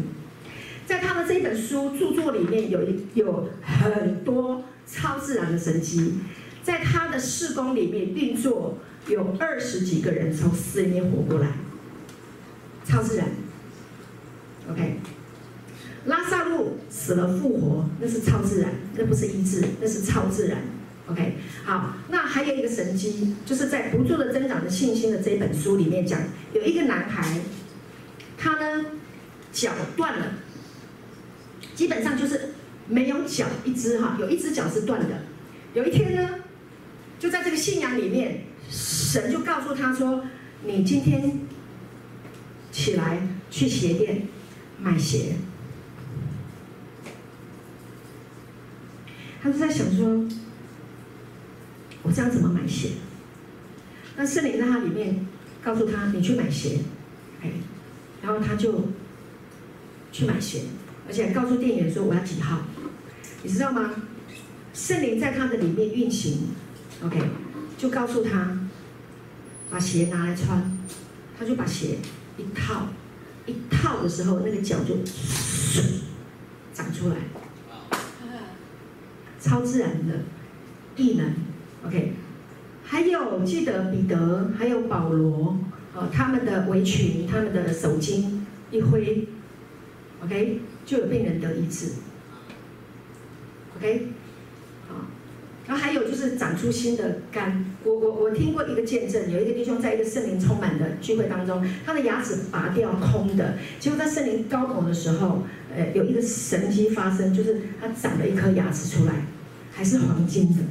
[0.87, 6.17] 在他的这本书著作里面有一有很多超自然的神迹，
[6.63, 8.77] 在他的事工里面运作
[9.09, 11.49] 有二十几个人从死里面活过来，
[12.85, 13.27] 超自然。
[14.71, 14.97] OK，
[16.05, 20.59] 拉萨路死了复活，那是超自然，那不是医治，那是超自然。
[21.09, 26.21] OK，好，那还有一个神迹，就是在不住的增长的信心的这本书里面讲，
[26.57, 27.39] 有一个男孩，
[28.37, 28.85] 他呢。
[29.53, 30.33] 脚断了，
[31.75, 32.51] 基本上就是
[32.89, 35.23] 没有脚一只哈，有一只脚是断的。
[35.73, 36.41] 有一天呢，
[37.19, 40.27] 就在这个信仰里面，神就告诉他说
[40.67, 41.41] ：“你今天
[42.71, 44.25] 起来去鞋店
[44.79, 45.37] 买鞋。”
[49.43, 50.29] 他就在想说
[52.05, 52.91] ：“我这样怎么买鞋？”
[54.17, 55.27] 那圣灵在他里面
[55.67, 56.79] 告诉他：“你去买鞋。”
[57.43, 57.51] 哎，
[58.23, 58.83] 然后他就。
[60.13, 60.63] 去买鞋，
[61.07, 62.61] 而且告诉店员说我要几号，
[63.43, 63.91] 你知道吗？
[64.73, 66.39] 圣灵在他的里面运行
[67.05, 67.21] ，OK，
[67.77, 68.61] 就告诉他
[69.69, 70.79] 把鞋拿来穿，
[71.39, 71.99] 他就把鞋
[72.39, 72.87] 一套，
[73.45, 74.97] 一套的时候那个脚就
[76.73, 77.17] 长出来，
[79.39, 80.21] 超自然的
[80.97, 81.35] 异能
[81.85, 82.15] ，OK，
[82.89, 85.59] 还有记得彼得还有保罗，
[85.93, 88.25] 哦，他们的围裙，他们的手巾
[88.71, 89.27] 一挥。
[90.23, 91.89] OK，就有病人得医治。
[93.77, 94.07] OK，
[94.89, 94.95] 好，
[95.67, 97.67] 然后还有就是长出新的肝。
[97.85, 105.43] 我我我听过一个见证，有一个弟兄在一个圣灵充满的聚会当中，他的牙齿拔掉空的，结果在圣灵高头的时候，
[105.77, 109.13] 呃，有一个神迹发生，就是他长了一颗牙齿出来，
[109.73, 110.63] 还是黄金的。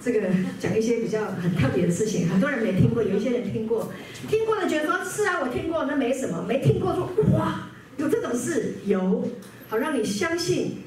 [0.00, 0.20] 这个
[0.60, 3.90] 讲一些比较很特别的事情，很多人没听过，有一些人听过，
[4.28, 9.28] 听过的觉得说是啊，我听过，那没什么；没听过说哇，有这种事，有，
[9.68, 10.78] 好让你相信，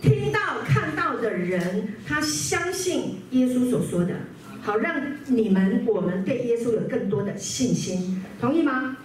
[0.00, 4.14] 听到看到的人，他相信耶稣所说的，
[4.62, 4.94] 好让
[5.26, 8.96] 你们我们对耶稣有更多的信心，同意吗？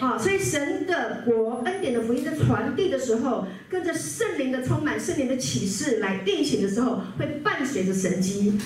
[0.00, 8.58] 好，所以神的国恩典的福音在传递的时候，跟着圣灵的充满、圣灵的启示来运行的时候，会伴随着神迹。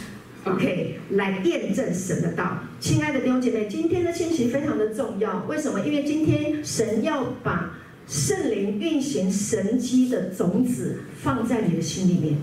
[0.44, 2.58] OK，来验证神的道。
[2.80, 5.44] 亲爱的弟兄姐妹，今天的信息非常的重要。
[5.46, 5.80] 为什么？
[5.80, 12.36] 因为今天神要把圣灵运行神迹的种子放在你的心里面，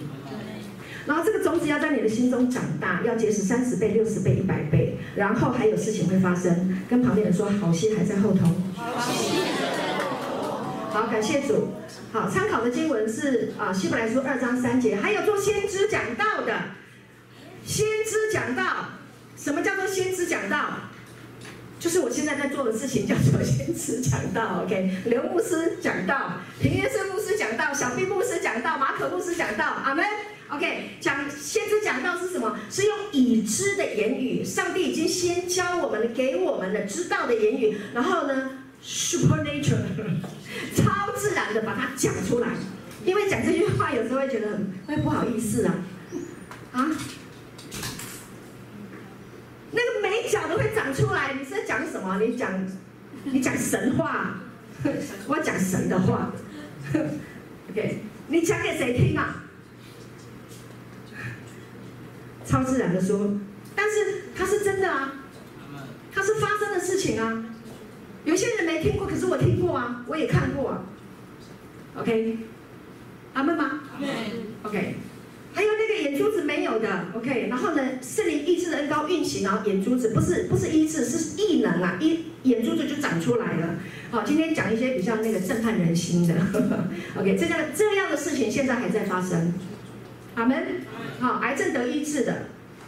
[1.06, 6.84] 然后这个种子要在你的心中长大，要结实三十倍、六十倍、一百倍，然后还有事情会发生。
[6.90, 8.48] 跟旁边人说，好戏还在后头。
[8.76, 8.92] 好，
[10.90, 11.70] 好感谢主。
[12.12, 16.54] 好，参考的经文是啊，希伯来书二章三节，还有做先知讲道的。
[17.66, 18.64] 先知讲道，
[19.38, 20.70] 什么叫做先知讲道？
[21.80, 24.64] 就是我现在在做的事情，叫做先知讲道。
[24.64, 29.66] OK，刘牧师讲道，平原生牧师讲道，小毕牧师讲道，马可牧师讲道。
[29.84, 30.04] 阿门。
[30.56, 32.58] OK，讲先知讲道是什么？
[32.72, 38.52] 是用已知的言语，上帝已经先教我们，给我们的知道的言语，然后呢
[38.84, 39.84] ，supernatural，
[40.76, 42.48] 超自然的把它讲出来。
[43.06, 45.76] 因为讲这句话有时候会觉得很会不好意思啊，
[46.72, 46.92] 啊。
[49.72, 52.18] 那个没脚的会长出来，你是在讲什么？
[52.20, 52.50] 你讲，
[53.26, 54.40] 你讲神话，
[55.28, 56.32] 我讲神的话。
[57.72, 59.44] OK，你讲给谁听啊？
[62.46, 63.32] 超自然的说，
[63.76, 65.14] 但是它是真的啊，
[66.14, 67.44] 它是发生的事情啊。
[68.24, 70.84] 有些人没听过，可是我听过啊，我也看过啊。
[71.98, 72.38] OK，
[73.34, 73.82] 阿门吗
[74.64, 74.96] ？OK，
[75.54, 83.76] 还有那个眼珠子没有的，OK，然后呢，圣灵意志的恩膏运行，然后眼珠子不是不是医治，是异能啊，一眼珠子就长出来了。
[84.12, 86.34] 好，今天讲一些比较那个震撼人心的，
[87.18, 89.54] OK，这样这样的事情现在还在发生，
[90.36, 90.82] 阿门。
[91.20, 92.48] 好，癌症得医治的，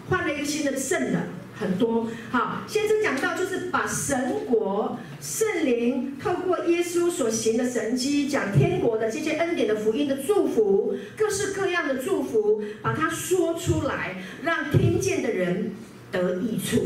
[0.10, 1.20] 换了一个新的肾的。
[1.60, 15.72] 很多好，先生讲到就是把神国、圣灵透过耶稣所行的神迹，讲天国的这些恩典的福音的祝福，各式各样的祝福，把它说出来，让听见的人
[16.12, 16.80] 得益处。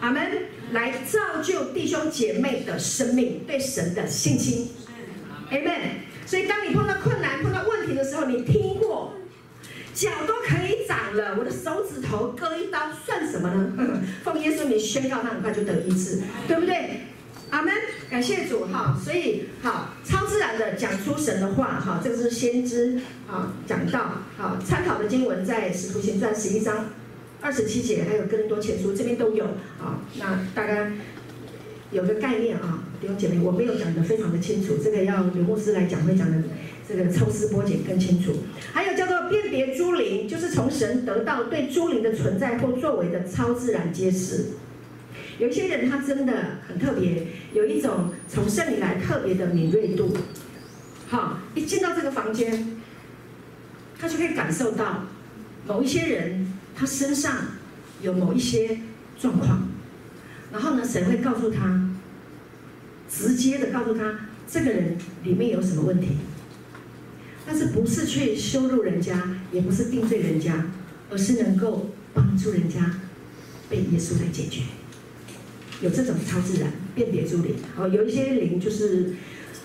[0.00, 0.30] 阿门，
[0.72, 4.70] 来造就弟兄姐妹的生命，对神的信心。
[5.50, 5.72] 阿门。
[6.24, 9.12] 所以当你碰到困难、碰到问题的时候，你听过。
[9.94, 14.02] 脚都可以长了，我的手指头割一刀算什么呢？
[14.24, 17.00] 奉耶稣名宣告，他很快就得医治，对不对？
[17.50, 17.72] 阿门，
[18.10, 18.98] 感谢主哈。
[19.02, 26.86] 所以好，超自然的讲出神的话哈，这个是先知啊讲到好，参考的经文在使徒行传十一章
[27.40, 29.44] 二十七节，还有哥林多前书这边都有
[29.80, 30.00] 啊。
[30.18, 30.90] 那大概
[31.92, 36.38] 有个概念啊，弟兄姐妹，我没有讲得非常的清楚，这个要刘牧师来讲会讲的。
[36.86, 38.32] 这个抽丝剥茧更清楚，
[38.72, 44.46] 还有叫做辨别诸灵，就是从神得到对诸灵的存在或作为的超自然揭示。
[45.38, 46.32] 有一些人他真的
[46.68, 50.14] 很特别，有一种从圣灵来特别的敏锐度。
[51.08, 52.76] 好，一进到这个房间，
[53.98, 55.06] 他就可以感受到
[55.66, 57.34] 某一些人他身上
[58.02, 58.78] 有某一些
[59.18, 59.68] 状况，
[60.52, 61.90] 然后呢，神会告诉他，
[63.08, 66.18] 直接的告诉他这个人里面有什么问题。
[67.46, 70.66] 但是不是去羞辱人家，也不是定罪人家，
[71.10, 73.00] 而是能够帮助人家
[73.68, 74.62] 被耶稣来解决。
[75.82, 79.14] 有这种超自然辨别诸灵，哦，有一些灵就是，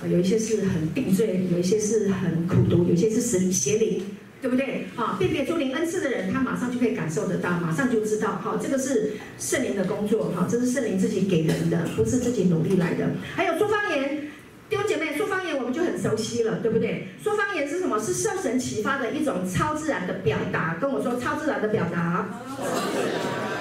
[0.09, 4.03] 有一些是很定罪，有一些是很苦毒，有一些是神邪灵，
[4.41, 4.85] 对不对？
[4.97, 13.11] 啊，辨别诸灵恩赐的人，他马上就可以感受得到，马上就知道，好，这个是圣灵的工作，哈，这是圣灵自己给人的，不是自己努力来的。
[13.35, 14.23] 还有说方言。
[14.69, 17.07] 弟兄姐妹，说方言我们就很熟悉了，对不对？
[17.23, 17.99] 说方言是什么？
[17.99, 20.77] 是受神启发的一种超自然的表达。
[20.79, 22.29] 跟我说，超自然的表达。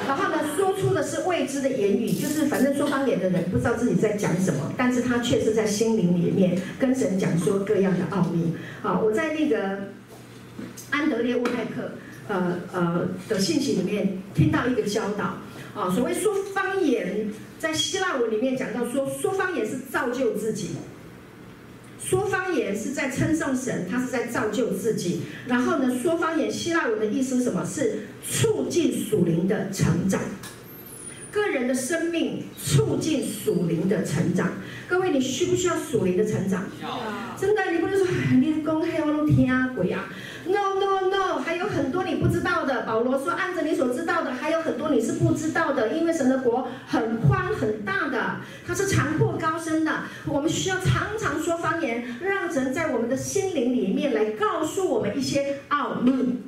[0.06, 8.54] 然后呢，说出的是未知的言语，就是反正说方言的人不知道自己在讲什么，但是他却是在心灵里面跟神讲说各样的奥秘。
[8.82, 9.78] 好，我在那个
[10.90, 11.90] 安德烈乌奈克
[12.28, 15.38] 呃呃的信息里面听到一个教导
[15.74, 20.72] 啊，所谓说方言，在希腊文里面讲到说，说方言是造就自己。
[21.98, 25.22] 说方言是在称颂神，他是在造就自己。
[25.46, 27.64] 然后呢，说方言希腊文的意思是什么？
[27.64, 30.20] 是促进属灵的成长，
[31.30, 34.52] 个人的生命促进属灵的成长。
[34.88, 36.64] 各位，你需不需要属灵的成长？
[37.38, 38.06] 真的，你不能说
[38.40, 40.08] 你公黑我都听啊鬼啊。
[40.46, 42.82] No no no，还有很多你不知道的。
[42.86, 45.92] 保罗说，按着你所知道的，还有很多你是不知道的。
[45.92, 47.17] 因为神的国很宽
[47.58, 50.04] 很大的，它是长阔高深的。
[50.26, 56.40] 我们需要常常说方言，让神在我们的心灵里面来告诉我们一些奥秘。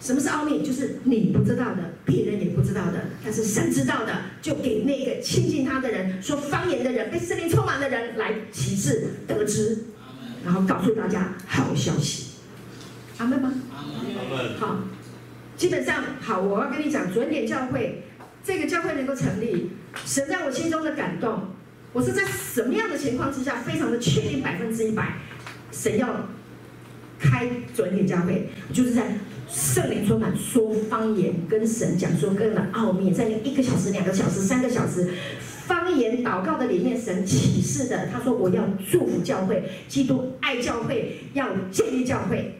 [0.00, 0.62] 什么是奥秘？
[0.62, 9.86] 就是你不知道的，别人也不知道的，但是神知道的，就给那个亲近他的人，说方言的人，被圣灵充满的人来启示得知，
[10.44, 12.34] 然后告诉大家好消息。
[13.18, 13.52] 阿门吗？
[13.76, 13.82] 阿
[14.36, 14.54] 门。
[14.60, 14.76] 好，
[15.56, 18.04] 基本上好，我要跟你讲，准点教会
[18.44, 19.70] 这个教会能够成立，
[20.04, 21.48] 神在我心中的感动，
[21.92, 25.16] 我是在什么样的情况之下，非常的确定百分之一百，
[25.70, 26.28] 神要
[27.18, 29.18] 开准点教会，就是在
[29.48, 35.10] 圣灵充满说方言，跟神讲说各样的奥秘，在那一个小时、两个小时、三个小时，
[35.66, 42.54] 方言祷告的里面，神启示的，他说我要祝福教会，基督爱教会，要建立教会。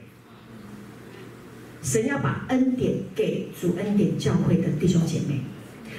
[1.81, 5.41] 神要把恩典给主恩典教会的弟兄姐妹，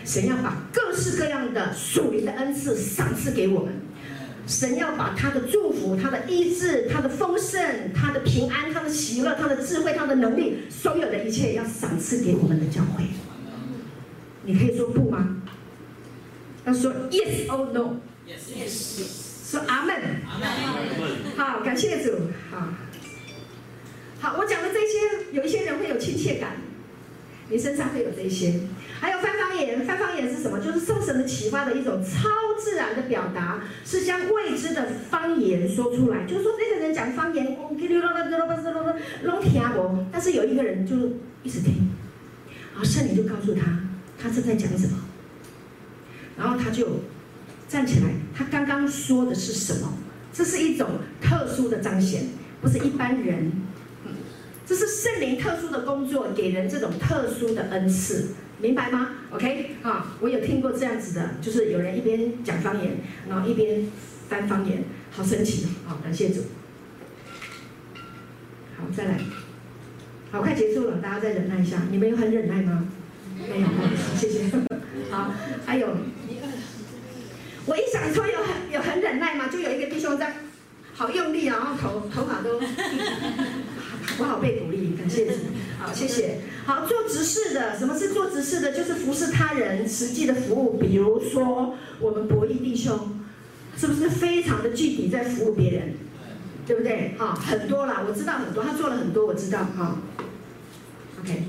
[0.10, 3.72] 神要把各式各样的属灵的恩赐赏赐给我们，
[4.48, 13.04] 神要把他的祝福、他的医治、他的丰盛、他的平安、他的喜乐、他的智慧、他的能力，所有的一切要赏赐给我们的教会。
[14.46, 15.44] 你可以说不吗？
[16.66, 19.52] 要说 yes or no？Yes yes。
[19.52, 19.96] 说阿门。
[20.28, 21.38] 阿门。
[21.38, 22.14] 好，感谢主。
[22.50, 22.68] 好。
[24.20, 26.58] 好，我讲的这些，有一些人会有亲切感，
[27.50, 28.60] 你身上会有这些。
[29.00, 30.60] 还有翻方言，翻方言是什么？
[30.60, 32.30] 就是受神的启发的一种超
[32.62, 36.26] 自然的表达，是将未知的方言说出来。
[36.26, 37.58] 就是说，那个人讲方言，
[39.24, 40.96] 拢听不，但是有一个人就
[41.44, 41.90] 一直听，
[42.74, 43.80] 然后圣灵就告诉他，
[44.22, 44.98] 他是在讲什么，
[46.38, 47.00] 然后他就
[47.68, 49.94] 站起来，他刚刚说的是什么？
[50.34, 50.88] 这是一种
[51.22, 52.24] 特殊的彰显，
[52.62, 53.52] 不是一般人。
[54.70, 58.28] 这是圣灵特殊的工作，给人这种特殊的恩赐，
[58.60, 62.98] 明白吗？OK，啊，我有听过这样子的，就是有人一边讲方言，
[63.28, 63.88] 然后一边
[64.30, 66.42] 翻方言，好神奇，好，感谢主。
[68.78, 69.18] 好，再来，
[70.30, 72.88] 好，快结束了，大家再忍耐一下，你们有很忍耐吗？
[73.50, 73.74] 没有，好，
[74.16, 74.52] 谢谢。
[75.10, 75.34] 好，
[75.66, 75.88] 还有，
[77.66, 80.36] 我一想说有很有很忍耐嘛，就有一个弟兄在，
[81.00, 82.60] 好用力，然后头头发都。
[84.20, 85.32] 我好被鼓励，感谢主。
[85.80, 86.42] 好，谢谢。
[86.66, 88.74] 好，做执事的，什么是做执事的？
[88.74, 90.78] 就是服侍他人，实际的服务。
[90.78, 93.18] 比如说，我们博弈弟兄，
[93.78, 95.94] 是不是非常的具体在服务别人？
[96.68, 97.16] 对不对？
[97.18, 99.60] 好，很多啦，我知道很多，他做了很多，我知道。
[99.60, 100.00] 哈
[101.22, 101.44] ，OK。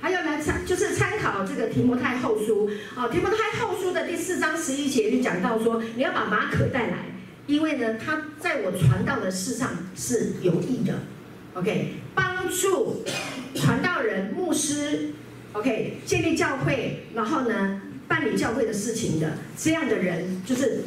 [0.00, 2.68] 还有呢，参就是参考这个提摩太后书。
[2.92, 7.19] 好，提摩太后书的第四章十一节就讲到说，你要把马可带来。
[7.50, 11.00] 因为呢，他在我传道的事上是有益的
[11.54, 13.04] ，OK，帮助
[13.56, 15.10] 传道人、牧师
[15.52, 20.84] ，OK，建立教会，然后呢，办理教会的事情的这样的人，就是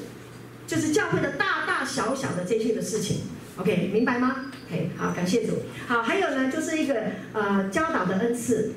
[0.66, 3.24] 就是教会的大大小小的这些的事情
[3.58, 5.64] ，OK，明白吗？OK，好，感谢主。
[5.86, 6.96] 好，还有呢，就是一个
[7.34, 8.74] 呃教导的恩赐。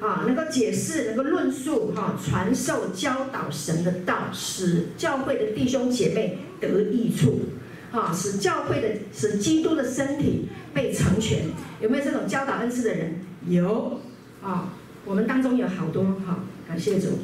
[0.00, 7.46] 啊，能够解释，能够论述，哈、啊，传授、教导神的道，使教会的弟兄姐妹得益处，
[7.92, 11.44] 啊，使教会的、使基督的身体被成全。
[11.80, 13.20] 有没有这种教导恩赐的人？
[13.48, 14.00] 有，
[14.42, 14.68] 啊，
[15.04, 17.20] 我们当中有好多，哈、感谢主。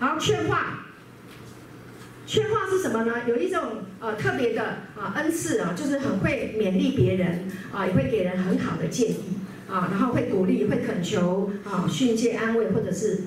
[0.00, 0.86] 好，劝化，
[2.26, 3.12] 劝化是什么呢？
[3.28, 3.60] 有一种
[4.00, 4.62] 呃特别的
[4.96, 9.16] 啊恩赐啊，就是很会勉励别人，啊，也会给人很好的建议。
[9.70, 13.20] 啊，然后会鼓励，会恳求，啊，训诫、安慰，或者是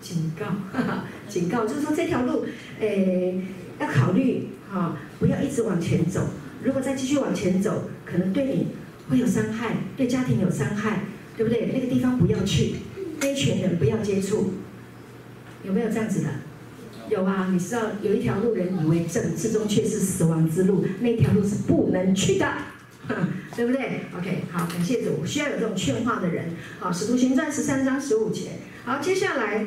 [0.00, 2.44] 警告，哈哈，警告，就是说这条路，
[2.80, 3.40] 诶，
[3.80, 6.28] 要考虑，啊，不要一直往前走。
[6.62, 8.68] 如果再继续往前走，可能对你
[9.08, 11.04] 会有伤害，对家庭有伤害，
[11.36, 11.70] 对不对？
[11.72, 12.74] 那个地方不要去，
[13.20, 14.52] 那一群人不要接触，
[15.64, 16.28] 有没有这样子的？
[17.08, 22.46] 有啊，你知道有一条路，人以为正，至终却是死亡之路，那条路是不能去的。
[23.56, 26.50] 对不对？OK，好，感谢主，需要有这种劝化的人。
[26.78, 28.50] 好，使徒行传十三章十五节。
[28.84, 29.66] 好，接下来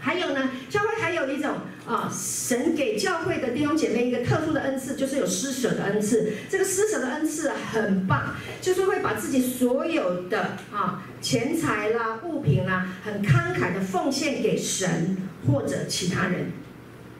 [0.00, 6.32] 还有呢，教会还有一种啊，神给教会的弟兄姐妹一个特殊的恩赐，就是有施舍的恩赐。
[6.48, 15.16] 这个施舍的恩赐很棒，就是会把自己所有的啊钱财啦、物品啦，很慷慨的奉献给神
[15.46, 16.52] 或者其他人。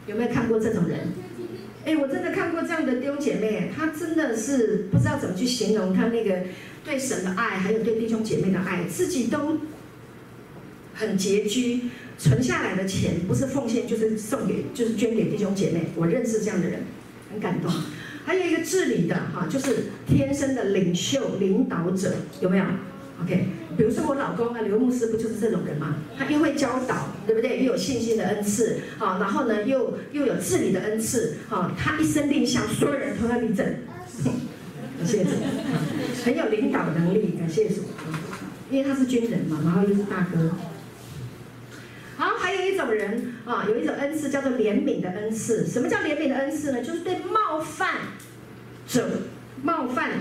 [0.07, 1.13] 有没有看过这种人？
[1.83, 6.43] 哎，我真的看过这样的弟兄姐妹，她真的是不知道怎么去形容她那个
[6.85, 9.57] 对神的爱，还有对弟兄姐妹的爱，自己都
[10.93, 15.87] 很拮据，存下来的钱不是奉献就是送给，就是捐给弟兄姐妹。
[15.95, 16.81] 我认识这样的人，
[17.31, 17.71] 很感动。
[18.23, 22.63] 还有一个治理的哈，就是天生的领袖、领导者，有没有
[23.23, 23.47] ？OK。
[23.77, 25.95] 比如说我老公啊，刘牧师不就是这种人吗？
[26.17, 27.63] 他又会教导，对不对？
[27.63, 33.65] 又有信心的恩赐，好，然后呢，又又有治理的恩赐，好，他一声令下，所有人都要立正。
[34.99, 35.31] 感谢主，
[36.23, 37.81] 很有领导能力，感谢主。
[38.69, 40.51] 因为他是军人嘛，然后又是大哥。
[42.17, 45.65] 好，还有一种人啊，有一种恩赐叫做怜悯的恩赐。
[45.65, 46.83] 什么叫怜悯的恩赐呢？
[46.83, 47.95] 就是对冒犯
[48.87, 49.07] 者
[49.63, 50.11] 冒犯，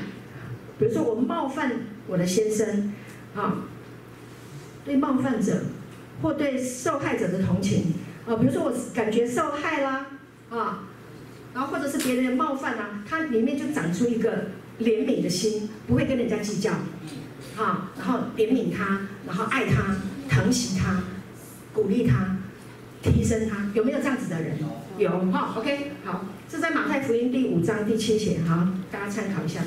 [0.78, 1.72] 比如说我冒犯
[2.07, 2.95] 我的先生。
[3.34, 3.64] 啊，
[4.84, 5.62] 对冒犯者
[6.22, 7.94] 或对受害者的同情
[8.26, 10.07] 啊，比如说我感觉受害啦，
[10.50, 10.84] 啊，
[11.54, 14.46] 然后或者是别人冒犯啊，它里面就长出一个
[14.80, 16.72] 怜悯的心，不会跟人家计较，
[17.57, 19.96] 啊，然后怜悯他，然后爱他，
[20.28, 21.02] 疼惜他，
[21.72, 22.36] 鼓励他，
[23.02, 24.58] 提升他，有没有这样子的人？
[24.98, 29.62] 有，哈，OK，好，这在马太福音第五章第七节，好，大家参考一下。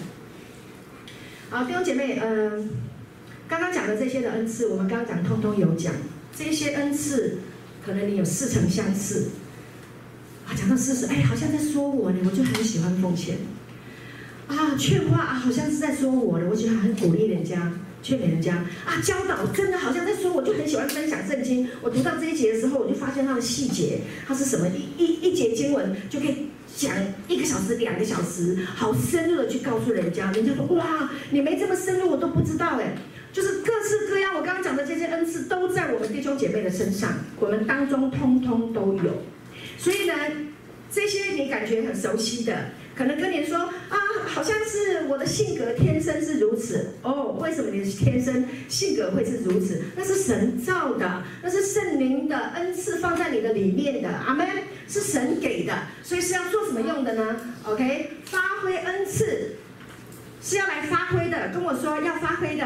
[1.49, 2.69] 好，弟兄姐妹，嗯、
[3.53, 5.93] 刚刚讲的这些的恩赐，我们刚刚讲通通有讲。
[6.35, 7.37] 这些恩赐，
[7.85, 9.25] 可能你有似曾相识。
[10.47, 13.37] 啊，讲到事实，哎，好像在说我呢，我就很喜欢奉献。
[14.47, 17.71] 啊，劝化啊，好像是在说我呢，我就很鼓励人家，
[18.01, 18.55] 劝勉人家。
[18.87, 21.69] 啊，教导真的好像在说我，就很喜欢分享圣经。
[21.83, 24.67] 我读到这一节的时候，我就发现它的细节，它是什么？
[24.97, 26.91] 一一一节经文就可以讲
[27.27, 30.31] 一个小时、两个小时，好深入的去告诉人家。
[30.31, 32.95] 人家说哇，你没这么深入，我都不知道哎。
[33.33, 39.23] 就是各式各样，我刚刚讲的这些恩赐都在我们弟兄姐妹的身上，我们当中通通都有。
[39.79, 40.13] 所以呢，
[40.91, 42.55] 这些你感觉很熟悉的，
[42.95, 43.97] 可能跟你说啊，
[44.27, 47.35] 好像是我的性格天生是如此哦。
[47.41, 49.81] 为什么你的天生性格会是如此？
[49.95, 54.09] 那是神造的，那是圣灵的恩赐放在你的里面的。
[54.09, 54.47] 阿门，
[54.87, 55.73] 是神给的，
[56.03, 59.55] 所以是要做什么用的呢？OK，发挥恩赐
[60.39, 61.49] 是要来发挥的。
[61.51, 62.63] 跟我说要发挥的。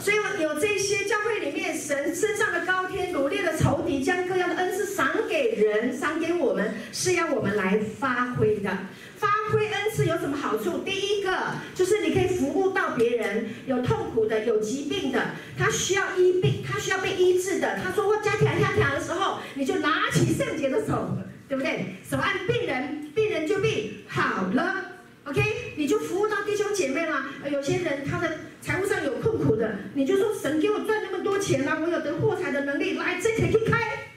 [0.00, 8.70] 所以有这些教会里面，神身上的高天，掳掠的仇敌，将各样的恩赐赏给人，赏给我们，是要我们来发挥的。
[9.16, 10.78] 发挥恩赐有什么好处？
[10.78, 11.36] 第一个
[11.74, 15.22] 就是你可以服务到别人，有痛苦的，有疾病的，
[15.58, 17.78] 他需要医病，他需要被医治的。
[17.84, 21.14] 他说我加条加条的时候，你就拿起圣洁的手，
[21.46, 21.96] 对不对？
[22.08, 24.86] 手按病人，病人就病好了。
[25.24, 25.42] OK，
[25.76, 27.22] 你就服务到弟兄姐妹了。
[27.52, 34.10] 有些人他的财务上有困苦的，你就说神给我赚那么多钱啦，我有得获财的能力，来这钱去开，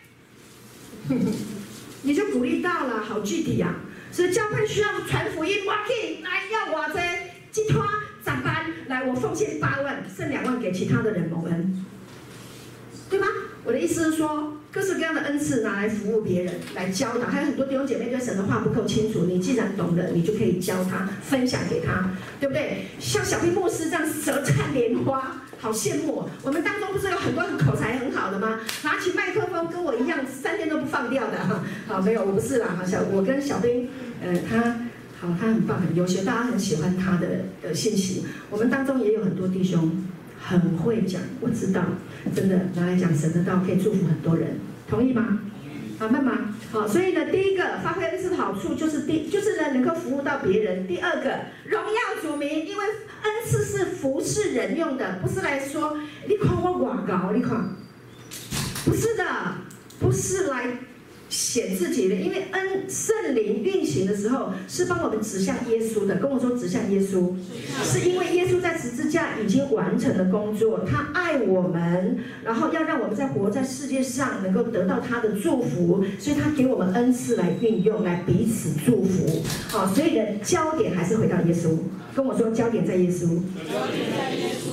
[2.03, 4.11] 你就鼓励到了，好具体呀、啊。
[4.11, 6.99] 所以教会需要传福音，哇，K 来要我这
[7.52, 7.84] 寄托
[8.24, 11.86] 长班，来我奉献八万，剩两万给其他的人蒙恩，
[13.10, 13.28] 对吗？
[13.64, 14.60] 我的意思是说。
[14.74, 17.28] 各式各样的恩赐拿来服务别人，来教导。
[17.28, 22.10] 还有很多弟兄姐妹对神的话不够清楚，你既然懂了，你就可以教他，分享给他，
[22.40, 22.86] 对不对？
[23.00, 26.28] 像小兵牧师这样舌灿莲花，好羡慕。
[26.41, 28.62] 我们当中不是有很多口才很好的吗？
[28.84, 31.64] 拿起麦克风跟我一样，三天都不放掉的哈。
[31.88, 32.76] 好，没有，我不是啦。
[32.76, 33.88] 好，小我跟小兵，
[34.26, 34.60] 呃，他
[35.22, 37.28] 好，他很棒，很优秀，大家很喜欢他的
[37.62, 38.24] 的信息。
[38.50, 40.04] 我们当中也有很多弟兄。
[40.45, 41.82] 很会讲，我知道，
[42.36, 44.60] 真的拿来讲神的道，可以祝福很多人，
[44.90, 45.40] 同意吗？
[45.99, 46.53] 好，慢吗？
[46.72, 50.86] 好，所以呢，第一个发挥恩赐的好处就是第，就是呢能够服务到别人。
[50.88, 55.98] 第二个，荣耀主名，因为恩赐是服侍人用的，不是来说
[56.28, 57.76] 你看我外高，你看，
[58.84, 59.24] 不是的，
[59.99, 60.78] 不是来。
[61.34, 66.15] 显自己的，因为恩圣灵运行的时候是帮我们指向耶稣的。
[66.18, 67.34] 跟我说指向耶稣，
[67.84, 79.41] 是因为耶稣在十字架已经完成了工作，他爱我们，然后要让我们在活在世界上能够得到他的祝福，所以他给我们恩赐来运用，来彼此祝福。
[79.69, 81.76] 好，所以的焦点还是回到耶稣。
[82.15, 83.41] 跟我说焦点在耶稣，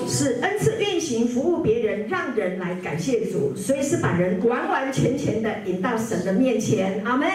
[0.06, 7.26] 是恩赐运行，服务别人，让人来感谢主，所以是把人完完全全的引到神的面前，阿门。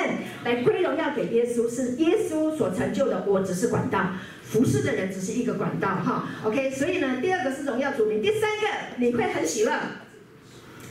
[0.44, 4.12] 来归荣耀给耶稣，是耶稣所成就的，我只是管道，
[4.44, 6.30] 服侍的人只是一个管道，哈。
[6.44, 8.68] OK，所以呢，第二个是荣耀主名，第三个
[8.98, 9.74] 你会很喜乐，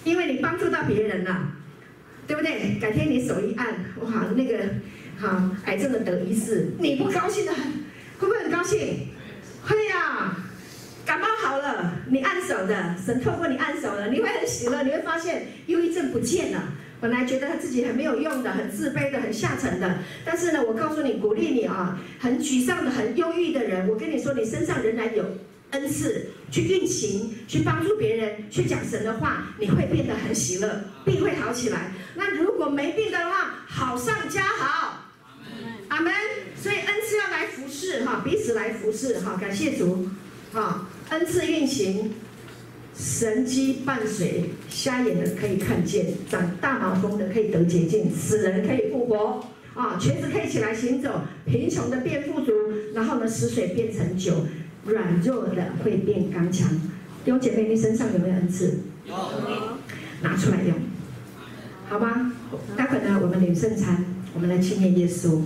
[0.03, 1.53] 因为你帮助到别人了，
[2.27, 2.81] 对不对？
[2.81, 3.69] 改天你手一按，
[4.01, 4.59] 哇，那个
[5.19, 7.84] 好癌症的得医治，你不高兴的很。
[8.19, 9.09] 会不会很高兴？
[9.67, 10.37] 会呀、啊，
[11.07, 16.63] 感冒好了，你按手的，神透过你按手了，你会很喜乐，你会发现忧郁症不见了。
[17.01, 25.25] 本来觉得他自己很没有用的，很自卑的，很下沉的，但是呢，我告诉你，鼓励你啊，很沮丧的，很忧郁的人，我跟你说，你身上仍然有
[25.73, 31.93] 恩赐去运行，去帮助别人，去讲神的话，你会变得很喜乐，病会好起来。
[32.15, 35.05] 那如果没病的话，好上加好。
[35.89, 36.13] 阿门。
[36.65, 40.09] 所以恩赐要来服侍哈，彼此来服侍哈，感谢主，
[40.51, 42.13] 哈，恩赐运行，
[42.97, 52.51] 神迹伴随，瞎眼的可以看见，长大麻风的可以得洁净，死人可以复活，啊，瘸子可以起来行走，贫穷的变富足，
[52.95, 54.47] 然后呢，死水变成酒，
[54.87, 56.71] 软弱的会变刚强。
[57.27, 58.79] 弟兄姐妹，你身上有没有恩赐？
[59.05, 59.15] 有，
[60.23, 60.75] 拿出来用，
[61.91, 62.33] 好吗？
[62.75, 65.43] 待会呢，我们领圣餐，我们来纪念耶稣。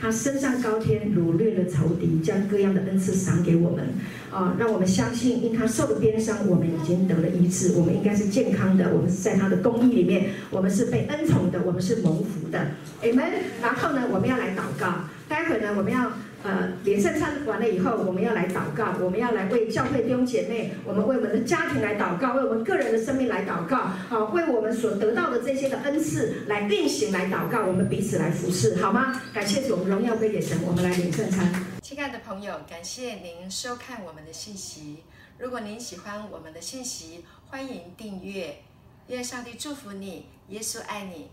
[0.00, 3.84] 他升上高天，掳掠了仇敌，将各样的恩赐赏给我们，
[4.30, 12.58] 啊，让我们相信，因他受了鞭伤，我们已经得了医治，我们应该是健康的，我们是在他的公义里面，我们是被恩宠的，我们是蒙福的
[13.02, 13.30] ，Amen。
[13.62, 16.12] 然后呢，我们要来祷告，待会呢，我们要。
[16.42, 29.20] 呃，领圣餐完了以后，我们要来祷告，我们要来为教会弟兄姐妹，我们为我们的家庭来祷告，为我们个人的生命来祷告，好，为我们所得到的这些的恩赐来运行来祷告，我们彼此来服侍，好吗？
[29.34, 31.52] 感谢主，荣耀归给神，我们来领圣餐。
[31.82, 35.04] 亲爱的朋友，感谢您收看我们的信息。
[35.38, 38.58] 如果您喜欢我们的信息，欢迎订阅。
[39.08, 41.28] 愿上帝祝福你，耶稣爱你。